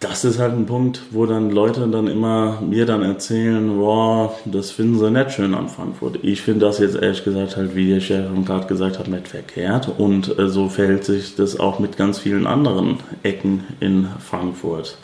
[0.00, 4.70] das ist halt ein Punkt, wo dann Leute dann immer mir dann erzählen, boah, das
[4.70, 6.20] finden sie nicht schön an Frankfurt.
[6.22, 9.90] Ich finde das jetzt ehrlich gesagt halt, wie der Chef gerade gesagt hat, nicht verkehrt.
[9.98, 14.96] Und äh, so verhält sich das auch mit ganz vielen anderen Ecken in Frankfurt.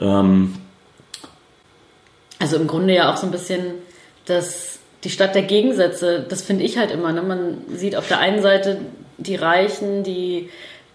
[0.00, 0.54] Ähm,
[2.38, 3.74] also im Grunde ja auch so ein bisschen
[4.26, 7.12] das, die Stadt der Gegensätze, das finde ich halt immer.
[7.12, 7.22] Ne?
[7.22, 8.78] Man sieht auf der einen Seite
[9.16, 10.48] die Reichen, die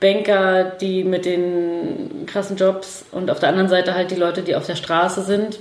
[0.04, 4.54] Banker, die mit den krassen Jobs und auf der anderen Seite halt die Leute, die
[4.54, 5.60] auf der Straße sind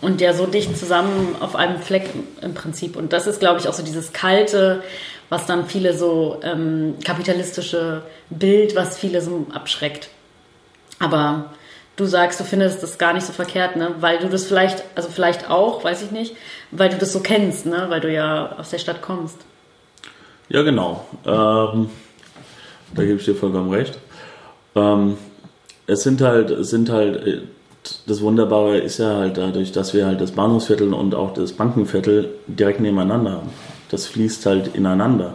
[0.00, 2.10] und ja so dicht zusammen auf einem Fleck
[2.42, 2.96] im Prinzip.
[2.96, 4.82] Und das ist, glaube ich, auch so dieses kalte,
[5.28, 10.08] was dann viele so ähm, kapitalistische Bild, was viele so abschreckt.
[10.98, 11.52] Aber
[11.94, 13.94] du sagst, du findest das gar nicht so verkehrt, ne?
[14.00, 16.34] Weil du das vielleicht, also vielleicht auch, weiß ich nicht,
[16.72, 17.86] weil du das so kennst, ne?
[17.88, 19.38] Weil du ja aus der Stadt kommst.
[20.48, 21.06] Ja, genau.
[21.24, 21.88] Ähm
[22.94, 23.98] da gebe ich dir vollkommen recht.
[24.74, 25.16] Ähm,
[25.86, 27.40] es sind halt, es sind halt, äh,
[28.06, 32.30] das Wunderbare ist ja halt dadurch, dass wir halt das Bahnhofsviertel und auch das Bankenviertel
[32.46, 33.50] direkt nebeneinander haben.
[33.90, 35.34] Das fließt halt ineinander.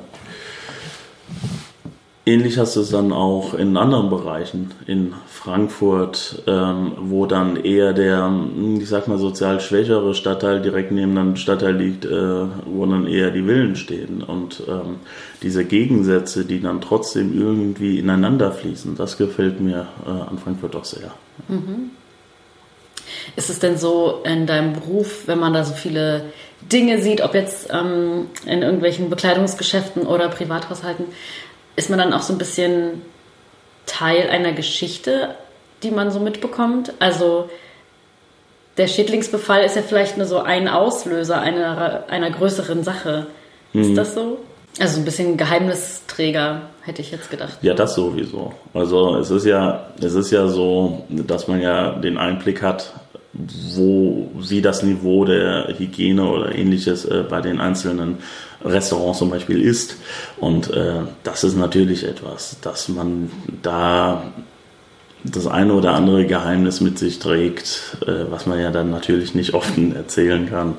[2.24, 7.94] Ähnlich hast du es dann auch in anderen Bereichen, in Frankfurt, ähm, wo dann eher
[7.94, 12.86] der, hm, ich sag mal, sozial schwächere Stadtteil direkt neben einem Stadtteil liegt, äh, wo
[12.86, 14.22] dann eher die Villen stehen.
[14.22, 14.98] Und ähm,
[15.42, 20.86] diese Gegensätze, die dann trotzdem irgendwie ineinander fließen, das gefällt mir äh, an Frankfurt doch
[20.86, 21.12] sehr.
[21.48, 21.90] Mhm.
[23.36, 26.26] Ist es denn so in deinem Beruf, wenn man da so viele
[26.72, 31.06] Dinge sieht, ob jetzt ähm, in irgendwelchen Bekleidungsgeschäften oder Privathaushalten,
[31.76, 33.02] ist man dann auch so ein bisschen
[33.86, 35.36] Teil einer Geschichte,
[35.84, 36.94] die man so mitbekommt?
[37.00, 37.50] Also
[38.78, 43.28] der Schädlingsbefall ist ja vielleicht nur so ein Auslöser einer, einer größeren Sache.
[43.74, 43.96] Ist mhm.
[43.96, 44.38] das so?
[44.80, 47.58] Also ein bisschen Geheimnisträger, hätte ich jetzt gedacht.
[47.62, 48.54] Ja, das sowieso.
[48.74, 52.94] Also es ist ja, es ist ja so, dass man ja den Einblick hat,
[53.34, 58.18] wo wie das Niveau der Hygiene oder ähnliches äh, bei den einzelnen
[58.64, 59.96] Restaurants zum Beispiel ist.
[60.38, 64.24] Und äh, das ist natürlich etwas, dass man da
[65.24, 69.54] das eine oder andere Geheimnis mit sich trägt, äh, was man ja dann natürlich nicht
[69.54, 70.78] offen erzählen kann,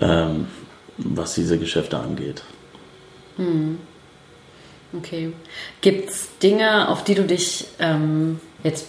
[0.00, 0.46] ähm,
[0.98, 2.42] was diese Geschäfte angeht.
[3.36, 3.78] Hm.
[4.96, 5.32] Okay.
[5.80, 8.86] Gibt es Dinge, auf die du dich ähm, jetzt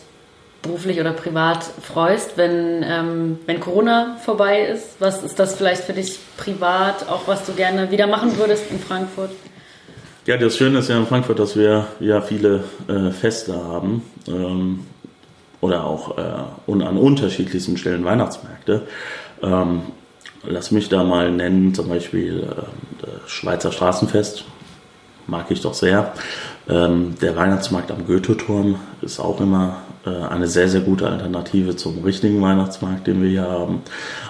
[0.61, 4.97] beruflich oder privat freust, wenn, ähm, wenn Corona vorbei ist?
[4.99, 8.79] Was ist das vielleicht für dich privat, auch was du gerne wieder machen würdest in
[8.79, 9.31] Frankfurt?
[10.25, 14.85] Ja, das Schöne ist ja in Frankfurt, dass wir ja viele äh, Feste haben ähm,
[15.61, 16.21] oder auch äh,
[16.67, 18.83] und an unterschiedlichsten Stellen Weihnachtsmärkte.
[19.41, 19.81] Ähm,
[20.43, 24.43] lass mich da mal nennen, zum Beispiel äh, das Schweizer Straßenfest,
[25.25, 26.13] mag ich doch sehr.
[26.67, 29.77] Ähm, der Weihnachtsmarkt am Goethe-Turm ist auch immer
[30.09, 33.81] eine sehr, sehr gute Alternative zum richtigen Weihnachtsmarkt, den wir hier haben.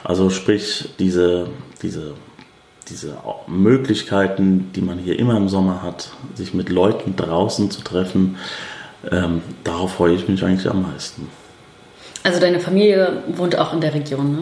[0.03, 1.47] Also sprich, diese,
[1.81, 2.13] diese,
[2.89, 8.37] diese Möglichkeiten, die man hier immer im Sommer hat, sich mit Leuten draußen zu treffen,
[9.09, 11.29] ähm, darauf freue ich mich eigentlich am meisten.
[12.23, 14.41] Also deine Familie wohnt auch in der Region, ne?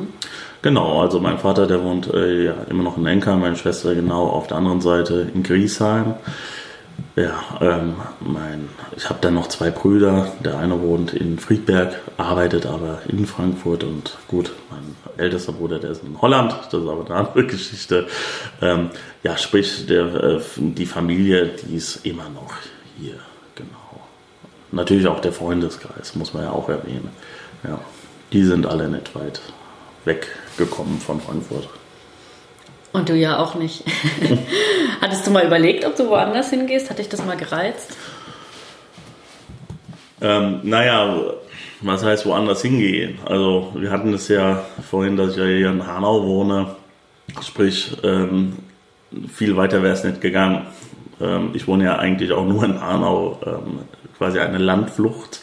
[0.63, 4.26] Genau, also mein Vater, der wohnt äh, ja immer noch in Enker, meine Schwester genau
[4.26, 6.15] auf der anderen Seite in Griesheim.
[7.15, 10.31] Ja, ähm, mein, ich habe dann noch zwei Brüder.
[10.43, 15.91] Der eine wohnt in Friedberg, arbeitet aber in Frankfurt und gut, mein ältester Bruder, der
[15.91, 18.07] ist in Holland, das ist aber eine andere Geschichte.
[18.62, 18.91] Ähm,
[19.23, 22.53] ja, sprich, der, äh, die Familie, die ist immer noch
[22.99, 23.15] hier,
[23.55, 24.01] genau.
[24.71, 27.10] Natürlich auch der Freundeskreis, muss man ja auch erwähnen.
[27.63, 27.79] Ja,
[28.31, 29.41] die sind alle nicht weit
[30.05, 31.67] weggekommen von Frankfurt.
[32.93, 33.84] Und du ja auch nicht.
[35.02, 36.89] Hattest du mal überlegt, ob du woanders hingehst?
[36.89, 37.95] Hat dich das mal gereizt?
[40.21, 41.15] Ähm, naja,
[41.82, 43.19] was heißt woanders hingehen?
[43.26, 46.76] Also wir hatten es ja vorhin, dass ich ja hier in Hanau wohne.
[47.41, 48.54] Sprich, ähm,
[49.32, 50.65] viel weiter wäre es nicht gegangen.
[51.21, 53.80] Ähm, ich wohne ja eigentlich auch nur in Hanau, ähm,
[54.17, 55.41] quasi eine Landflucht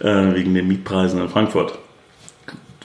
[0.00, 1.78] äh, wegen den Mietpreisen in Frankfurt.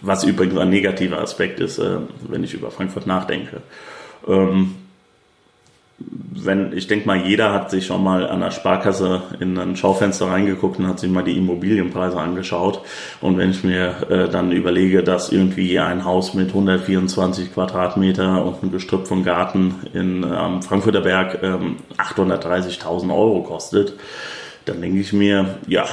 [0.01, 3.61] Was übrigens ein negativer Aspekt ist, äh, wenn ich über Frankfurt nachdenke.
[4.27, 4.75] Ähm,
[6.31, 10.27] wenn, ich denke mal, jeder hat sich schon mal an der Sparkasse in ein Schaufenster
[10.27, 12.81] reingeguckt und hat sich mal die Immobilienpreise angeschaut.
[13.19, 18.63] Und wenn ich mir äh, dann überlege, dass irgendwie ein Haus mit 124 Quadratmeter und
[18.63, 23.93] ein Gestrüpp vom Garten in, am Frankfurter Berg ähm, 830.000 Euro kostet,
[24.65, 25.85] dann denke ich mir, ja,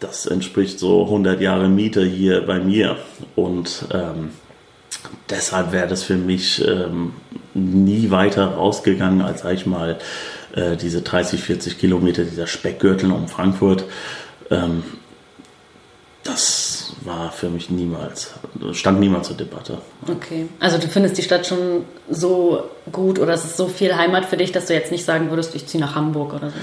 [0.00, 2.96] das entspricht so 100 Jahre Miete hier bei mir.
[3.34, 4.30] Und ähm,
[5.30, 7.12] deshalb wäre das für mich ähm,
[7.54, 9.98] nie weiter rausgegangen, als sag ich mal
[10.54, 13.84] äh, diese 30, 40 Kilometer, dieser Speckgürtel um Frankfurt.
[14.50, 14.82] Ähm,
[16.24, 18.32] das war für mich niemals,
[18.72, 19.78] stand niemals zur Debatte.
[20.08, 24.24] Okay, also du findest die Stadt schon so gut oder es ist so viel Heimat
[24.24, 26.56] für dich, dass du jetzt nicht sagen würdest, ich ziehe nach Hamburg oder so?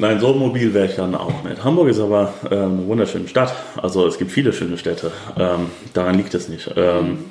[0.00, 1.62] Nein, so mobil wäre ich dann auch nicht.
[1.62, 3.54] Hamburg ist aber äh, eine wunderschöne Stadt.
[3.76, 5.12] Also es gibt viele schöne Städte.
[5.38, 6.72] Ähm, daran liegt es nicht.
[6.74, 7.26] Ähm,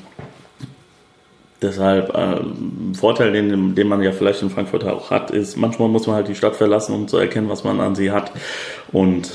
[1.63, 5.87] deshalb äh, ein Vorteil, den, den man ja vielleicht in Frankfurt auch hat, ist, manchmal
[5.89, 8.31] muss man halt die Stadt verlassen, um zu erkennen, was man an sie hat.
[8.91, 9.31] Und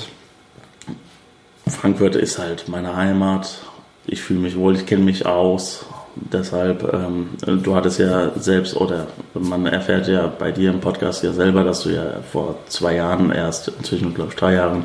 [1.67, 3.59] Frankfurt ist halt meine Heimat.
[4.07, 5.87] Ich fühle mich wohl, ich kenne mich aus.
[6.17, 11.33] Deshalb, ähm, du hattest ja selbst, oder man erfährt ja bei dir im Podcast ja
[11.33, 14.85] selber, dass du ja vor zwei Jahren erst, inzwischen glaube ich drei Jahren,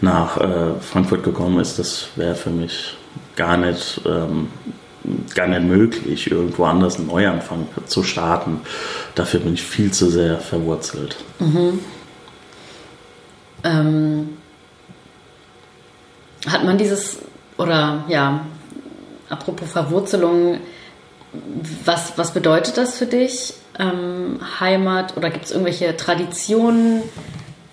[0.00, 1.78] nach äh, Frankfurt gekommen bist.
[1.80, 2.96] Das wäre für mich
[3.34, 4.48] gar nicht, ähm,
[5.34, 8.60] gar nicht möglich, irgendwo anders einen Neuanfang zu starten.
[9.16, 11.16] Dafür bin ich viel zu sehr verwurzelt.
[11.40, 11.80] Mhm.
[13.64, 14.28] Ähm,
[16.46, 17.18] hat man dieses,
[17.56, 18.42] oder ja,
[19.28, 20.60] apropos Verwurzelung,
[21.84, 23.54] was, was bedeutet das für dich?
[23.78, 27.02] Ähm, Heimat oder gibt es irgendwelche Traditionen,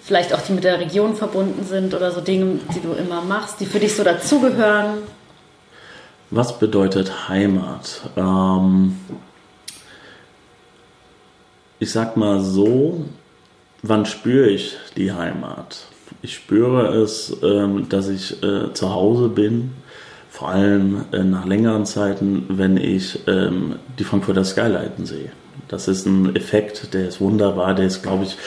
[0.02, 3.60] vielleicht auch die mit der Region verbunden sind oder so Dinge, die du immer machst,
[3.60, 5.00] die für dich so dazugehören?
[6.32, 8.02] Was bedeutet Heimat?
[8.16, 8.98] Ähm,
[11.80, 13.06] ich sag mal so,
[13.82, 15.86] wann spüre ich die Heimat?
[16.22, 19.74] Ich spüre es, ähm, dass ich äh, zu Hause bin,
[20.36, 25.32] vor allem äh, nach längeren Zeiten, wenn ich ähm, die Frankfurter Skylighten sehe.
[25.70, 28.38] Das ist ein Effekt, der ist wunderbar, der ist, glaube ich,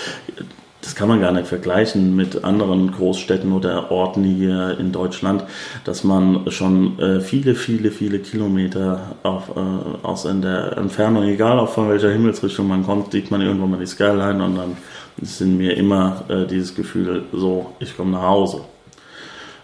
[0.83, 5.45] das kann man gar nicht vergleichen mit anderen Großstädten oder Orten hier in Deutschland,
[5.85, 11.59] dass man schon äh, viele, viele, viele Kilometer auf, äh, aus in der Entfernung, egal
[11.59, 14.77] auf von welcher Himmelsrichtung man kommt, sieht man irgendwann mal die Skyline und dann
[15.23, 18.61] ist in mir immer äh, dieses Gefühl, so, ich komme nach Hause.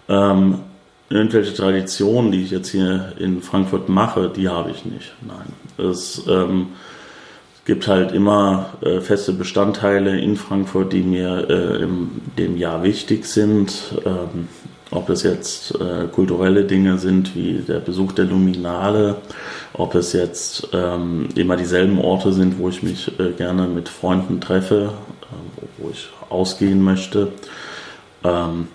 [0.09, 0.61] Ähm,
[1.15, 5.15] irgendwelche Traditionen, die ich jetzt hier in Frankfurt mache, die habe ich nicht.
[5.27, 5.89] Nein.
[5.89, 6.69] Es ähm,
[7.65, 13.27] gibt halt immer äh, feste Bestandteile in Frankfurt, die mir äh, in dem Jahr wichtig
[13.27, 13.95] sind.
[14.05, 14.49] Ähm,
[14.91, 19.17] ob es jetzt äh, kulturelle Dinge sind wie der Besuch der Luminale,
[19.73, 24.41] ob es jetzt ähm, immer dieselben Orte sind, wo ich mich äh, gerne mit Freunden
[24.41, 24.93] treffe,
[25.33, 27.33] ähm, wo ich ausgehen möchte.
[28.23, 28.69] Ähm,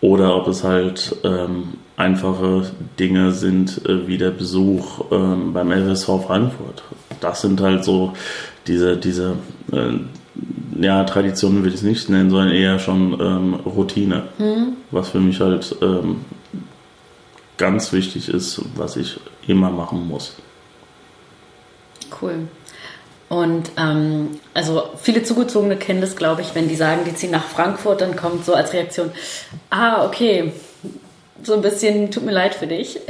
[0.00, 6.06] oder ob es halt ähm, einfache Dinge sind äh, wie der Besuch ähm, beim LSV
[6.26, 6.82] Frankfurt.
[7.20, 8.12] Das sind halt so
[8.66, 9.36] diese, diese
[9.72, 9.92] äh,
[10.80, 14.24] ja, Traditionen will ich es nicht nennen, sondern eher schon ähm, Routine.
[14.38, 14.76] Mhm.
[14.90, 16.24] Was für mich halt ähm,
[17.56, 20.36] ganz wichtig ist, was ich immer machen muss.
[22.20, 22.48] Cool.
[23.28, 27.44] Und ähm, also viele Zugezogene kennen das, glaube ich, wenn die sagen, die ziehen nach
[27.44, 29.10] Frankfurt, dann kommt so als Reaktion,
[29.70, 30.52] ah, okay,
[31.42, 33.00] so ein bisschen, tut mir leid für dich.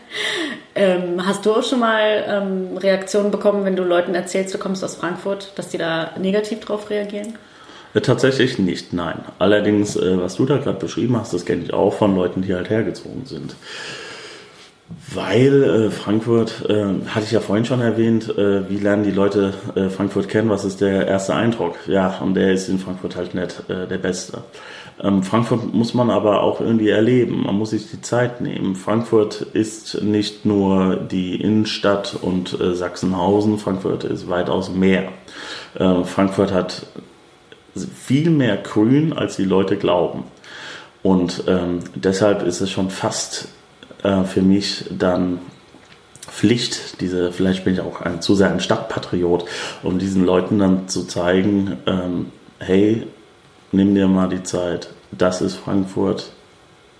[0.74, 4.84] ähm, hast du auch schon mal ähm, Reaktionen bekommen, wenn du Leuten erzählst, du kommst
[4.84, 7.34] aus Frankfurt, dass die da negativ drauf reagieren?
[7.94, 9.20] Ja, tatsächlich nicht, nein.
[9.38, 12.54] Allerdings, äh, was du da gerade beschrieben hast, das kenne ich auch von Leuten, die
[12.54, 13.54] halt hergezogen sind.
[15.12, 19.52] Weil äh, Frankfurt, äh, hatte ich ja vorhin schon erwähnt, äh, wie lernen die Leute
[19.74, 21.76] äh, Frankfurt kennen, was ist der erste Eindruck?
[21.86, 24.44] Ja, und der ist in Frankfurt halt nicht äh, der beste.
[25.00, 28.76] Ähm, Frankfurt muss man aber auch irgendwie erleben, man muss sich die Zeit nehmen.
[28.76, 35.10] Frankfurt ist nicht nur die Innenstadt und äh, Sachsenhausen, Frankfurt ist weitaus mehr.
[35.74, 36.86] Frankfurt hat
[37.94, 40.24] viel mehr Grün, als die Leute glauben.
[41.02, 43.48] Und ähm, deshalb ist es schon fast
[44.02, 45.38] äh, für mich dann
[46.30, 49.44] Pflicht, diese, vielleicht bin ich auch ein, zu sehr ein Stadtpatriot,
[49.82, 53.06] um diesen Leuten dann zu zeigen, ähm, hey,
[53.72, 56.30] nimm dir mal die Zeit, das ist Frankfurt,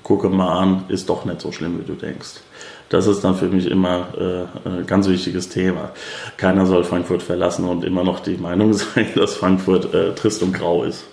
[0.02, 2.40] gucke mal an, ist doch nicht so schlimm, wie du denkst.
[2.88, 5.90] Das ist dann für mich immer äh, ein ganz wichtiges Thema.
[6.38, 10.54] Keiner soll Frankfurt verlassen und immer noch die Meinung sein, dass Frankfurt äh, trist und
[10.54, 11.04] grau ist.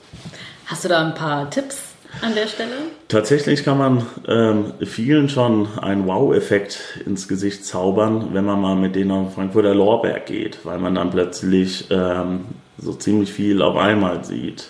[0.67, 1.77] Hast du da ein paar Tipps
[2.21, 2.75] an der Stelle?
[3.07, 8.95] Tatsächlich kann man ähm, vielen schon einen Wow-Effekt ins Gesicht zaubern, wenn man mal mit
[8.95, 12.45] denen auf Frankfurter Lorberg geht, weil man dann plötzlich ähm,
[12.79, 14.69] so ziemlich viel auf einmal sieht.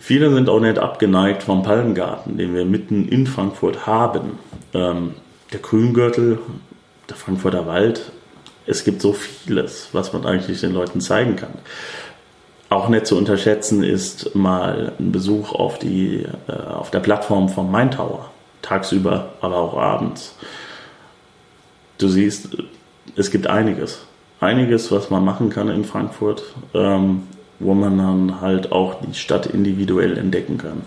[0.00, 4.38] Viele sind auch nicht abgeneigt vom Palmgarten, den wir mitten in Frankfurt haben.
[4.72, 5.14] Ähm,
[5.52, 6.38] der Grüngürtel,
[7.10, 8.12] der Frankfurter Wald.
[8.66, 11.54] Es gibt so vieles, was man eigentlich den Leuten zeigen kann.
[12.70, 17.70] Auch nicht zu unterschätzen ist mal ein Besuch auf, die, äh, auf der Plattform vom
[17.70, 18.30] Main Tower.
[18.60, 20.36] Tagsüber, aber auch abends.
[21.96, 22.56] Du siehst,
[23.16, 24.04] es gibt einiges.
[24.40, 26.42] Einiges, was man machen kann in Frankfurt,
[26.74, 27.22] ähm,
[27.58, 30.82] wo man dann halt auch die Stadt individuell entdecken kann.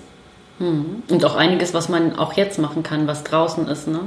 [0.60, 1.04] Hm.
[1.10, 4.02] Und auch einiges, was man auch jetzt machen kann, was draußen ist, ne?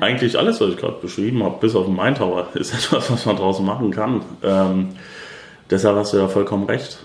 [0.00, 3.24] Eigentlich alles, was ich gerade beschrieben habe, bis auf den Main Tower, ist etwas, was
[3.24, 4.20] man draußen machen kann.
[4.42, 4.90] Ähm,
[5.70, 6.98] deshalb hast du ja vollkommen recht.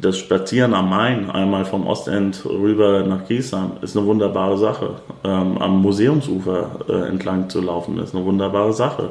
[0.00, 4.94] Das Spazieren am Main, einmal vom Ostend rüber nach Kiesheim, ist eine wunderbare Sache.
[5.22, 9.10] Ähm, am Museumsufer äh, entlang zu laufen, ist eine wunderbare Sache.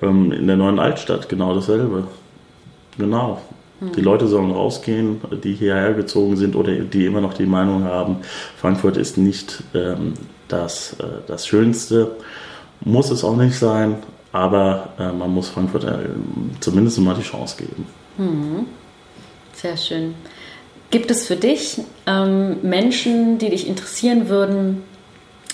[0.00, 2.04] Ähm, in der neuen Altstadt genau dasselbe.
[2.98, 3.40] Genau.
[3.96, 8.18] Die Leute sollen rausgehen, die hierher gezogen sind oder die immer noch die Meinung haben,
[8.56, 10.14] Frankfurt ist nicht ähm,
[10.48, 12.12] das, äh, das Schönste.
[12.80, 13.96] Muss es auch nicht sein,
[14.34, 16.08] aber äh, man muss Frankfurt äh,
[16.58, 17.86] zumindest mal die Chance geben.
[18.18, 18.66] Mhm.
[19.52, 20.16] Sehr schön.
[20.90, 24.82] Gibt es für dich ähm, Menschen, die dich interessieren würden,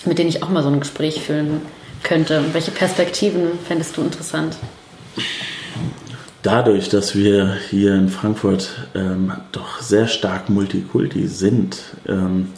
[0.03, 1.61] mit denen ich auch mal so ein Gespräch führen
[2.01, 2.43] könnte?
[2.53, 4.57] welche Perspektiven fändest du interessant?
[6.41, 12.49] dadurch, dass wir hier in Frankfurt ähm, doch sehr stark Multikulti sind, ähm,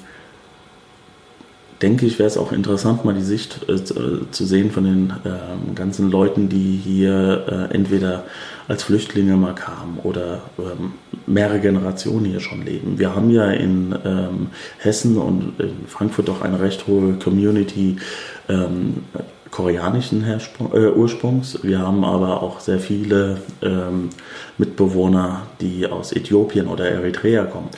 [1.83, 5.75] denke ich, wäre es auch interessant, mal die Sicht äh, zu sehen von den äh,
[5.75, 8.23] ganzen Leuten, die hier äh, entweder
[8.67, 10.93] als Flüchtlinge mal kamen oder ähm,
[11.27, 12.97] mehrere Generationen hier schon leben.
[12.97, 14.47] Wir haben ja in ähm,
[14.79, 17.97] Hessen und in Frankfurt doch eine recht hohe Community
[18.47, 19.03] ähm,
[19.51, 21.59] koreanischen Herspr äh, Ursprungs.
[21.63, 24.09] Wir haben aber auch sehr viele ähm,
[24.57, 27.69] Mitbewohner, die aus Äthiopien oder Eritrea kommen.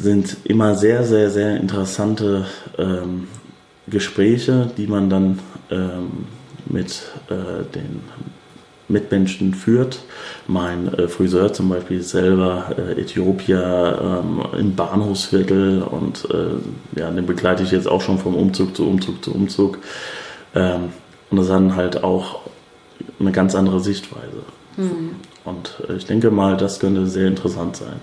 [0.00, 2.46] Sind immer sehr, sehr, sehr interessante
[2.78, 3.26] ähm,
[3.88, 5.38] Gespräche, die man dann
[5.70, 6.26] ähm,
[6.66, 8.02] mit äh, den
[8.88, 10.00] Mitmenschen führt.
[10.46, 17.10] Mein äh, Friseur zum Beispiel ist selber äh, Äthiopier ähm, im Bahnhofsviertel und äh, ja,
[17.10, 19.78] den begleite ich jetzt auch schon vom Umzug zu Umzug zu Umzug.
[20.54, 20.90] Ähm,
[21.30, 22.40] und das ist dann halt auch
[23.20, 24.42] eine ganz andere Sichtweise.
[24.76, 25.10] Mhm.
[25.44, 28.00] Und ich denke mal, das könnte sehr interessant sein.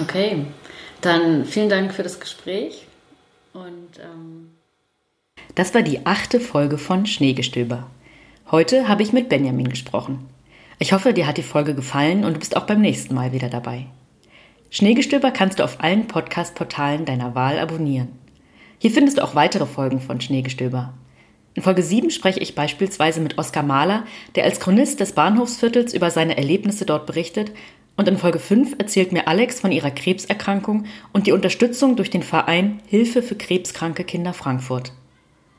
[0.00, 0.46] Okay,
[1.00, 2.86] dann vielen Dank für das Gespräch.
[3.52, 4.50] Und ähm
[5.54, 7.90] das war die achte Folge von Schneegestöber.
[8.50, 10.26] Heute habe ich mit Benjamin gesprochen.
[10.78, 13.48] Ich hoffe, dir hat die Folge gefallen und du bist auch beim nächsten Mal wieder
[13.48, 13.86] dabei.
[14.70, 18.08] Schneegestöber kannst du auf allen Podcast-Portalen deiner Wahl abonnieren.
[18.78, 20.94] Hier findest du auch weitere Folgen von Schneegestöber.
[21.54, 24.04] In Folge 7 spreche ich beispielsweise mit Oskar Mahler,
[24.36, 27.50] der als Chronist des Bahnhofsviertels über seine Erlebnisse dort berichtet.
[27.98, 32.22] Und in Folge 5 erzählt mir Alex von ihrer Krebserkrankung und die Unterstützung durch den
[32.22, 34.92] Verein Hilfe für krebskranke Kinder Frankfurt.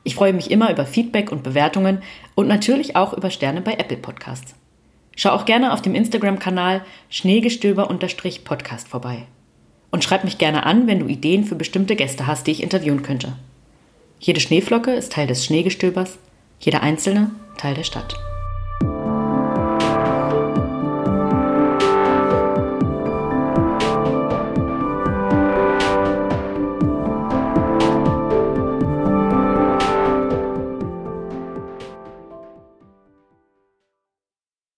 [0.04, 2.02] Ich freue mich immer über Feedback und Bewertungen
[2.34, 4.54] und natürlich auch über Sterne bei Apple Podcasts.
[5.16, 9.26] Schau auch gerne auf dem Instagram-Kanal Schneegestöber-Podcast vorbei.
[9.90, 13.02] Und schreib mich gerne an, wenn du Ideen für bestimmte Gäste hast, die ich interviewen
[13.02, 13.34] könnte.
[14.18, 16.16] Jede Schneeflocke ist Teil des Schneegestöbers,
[16.58, 18.14] jeder einzelne Teil der Stadt.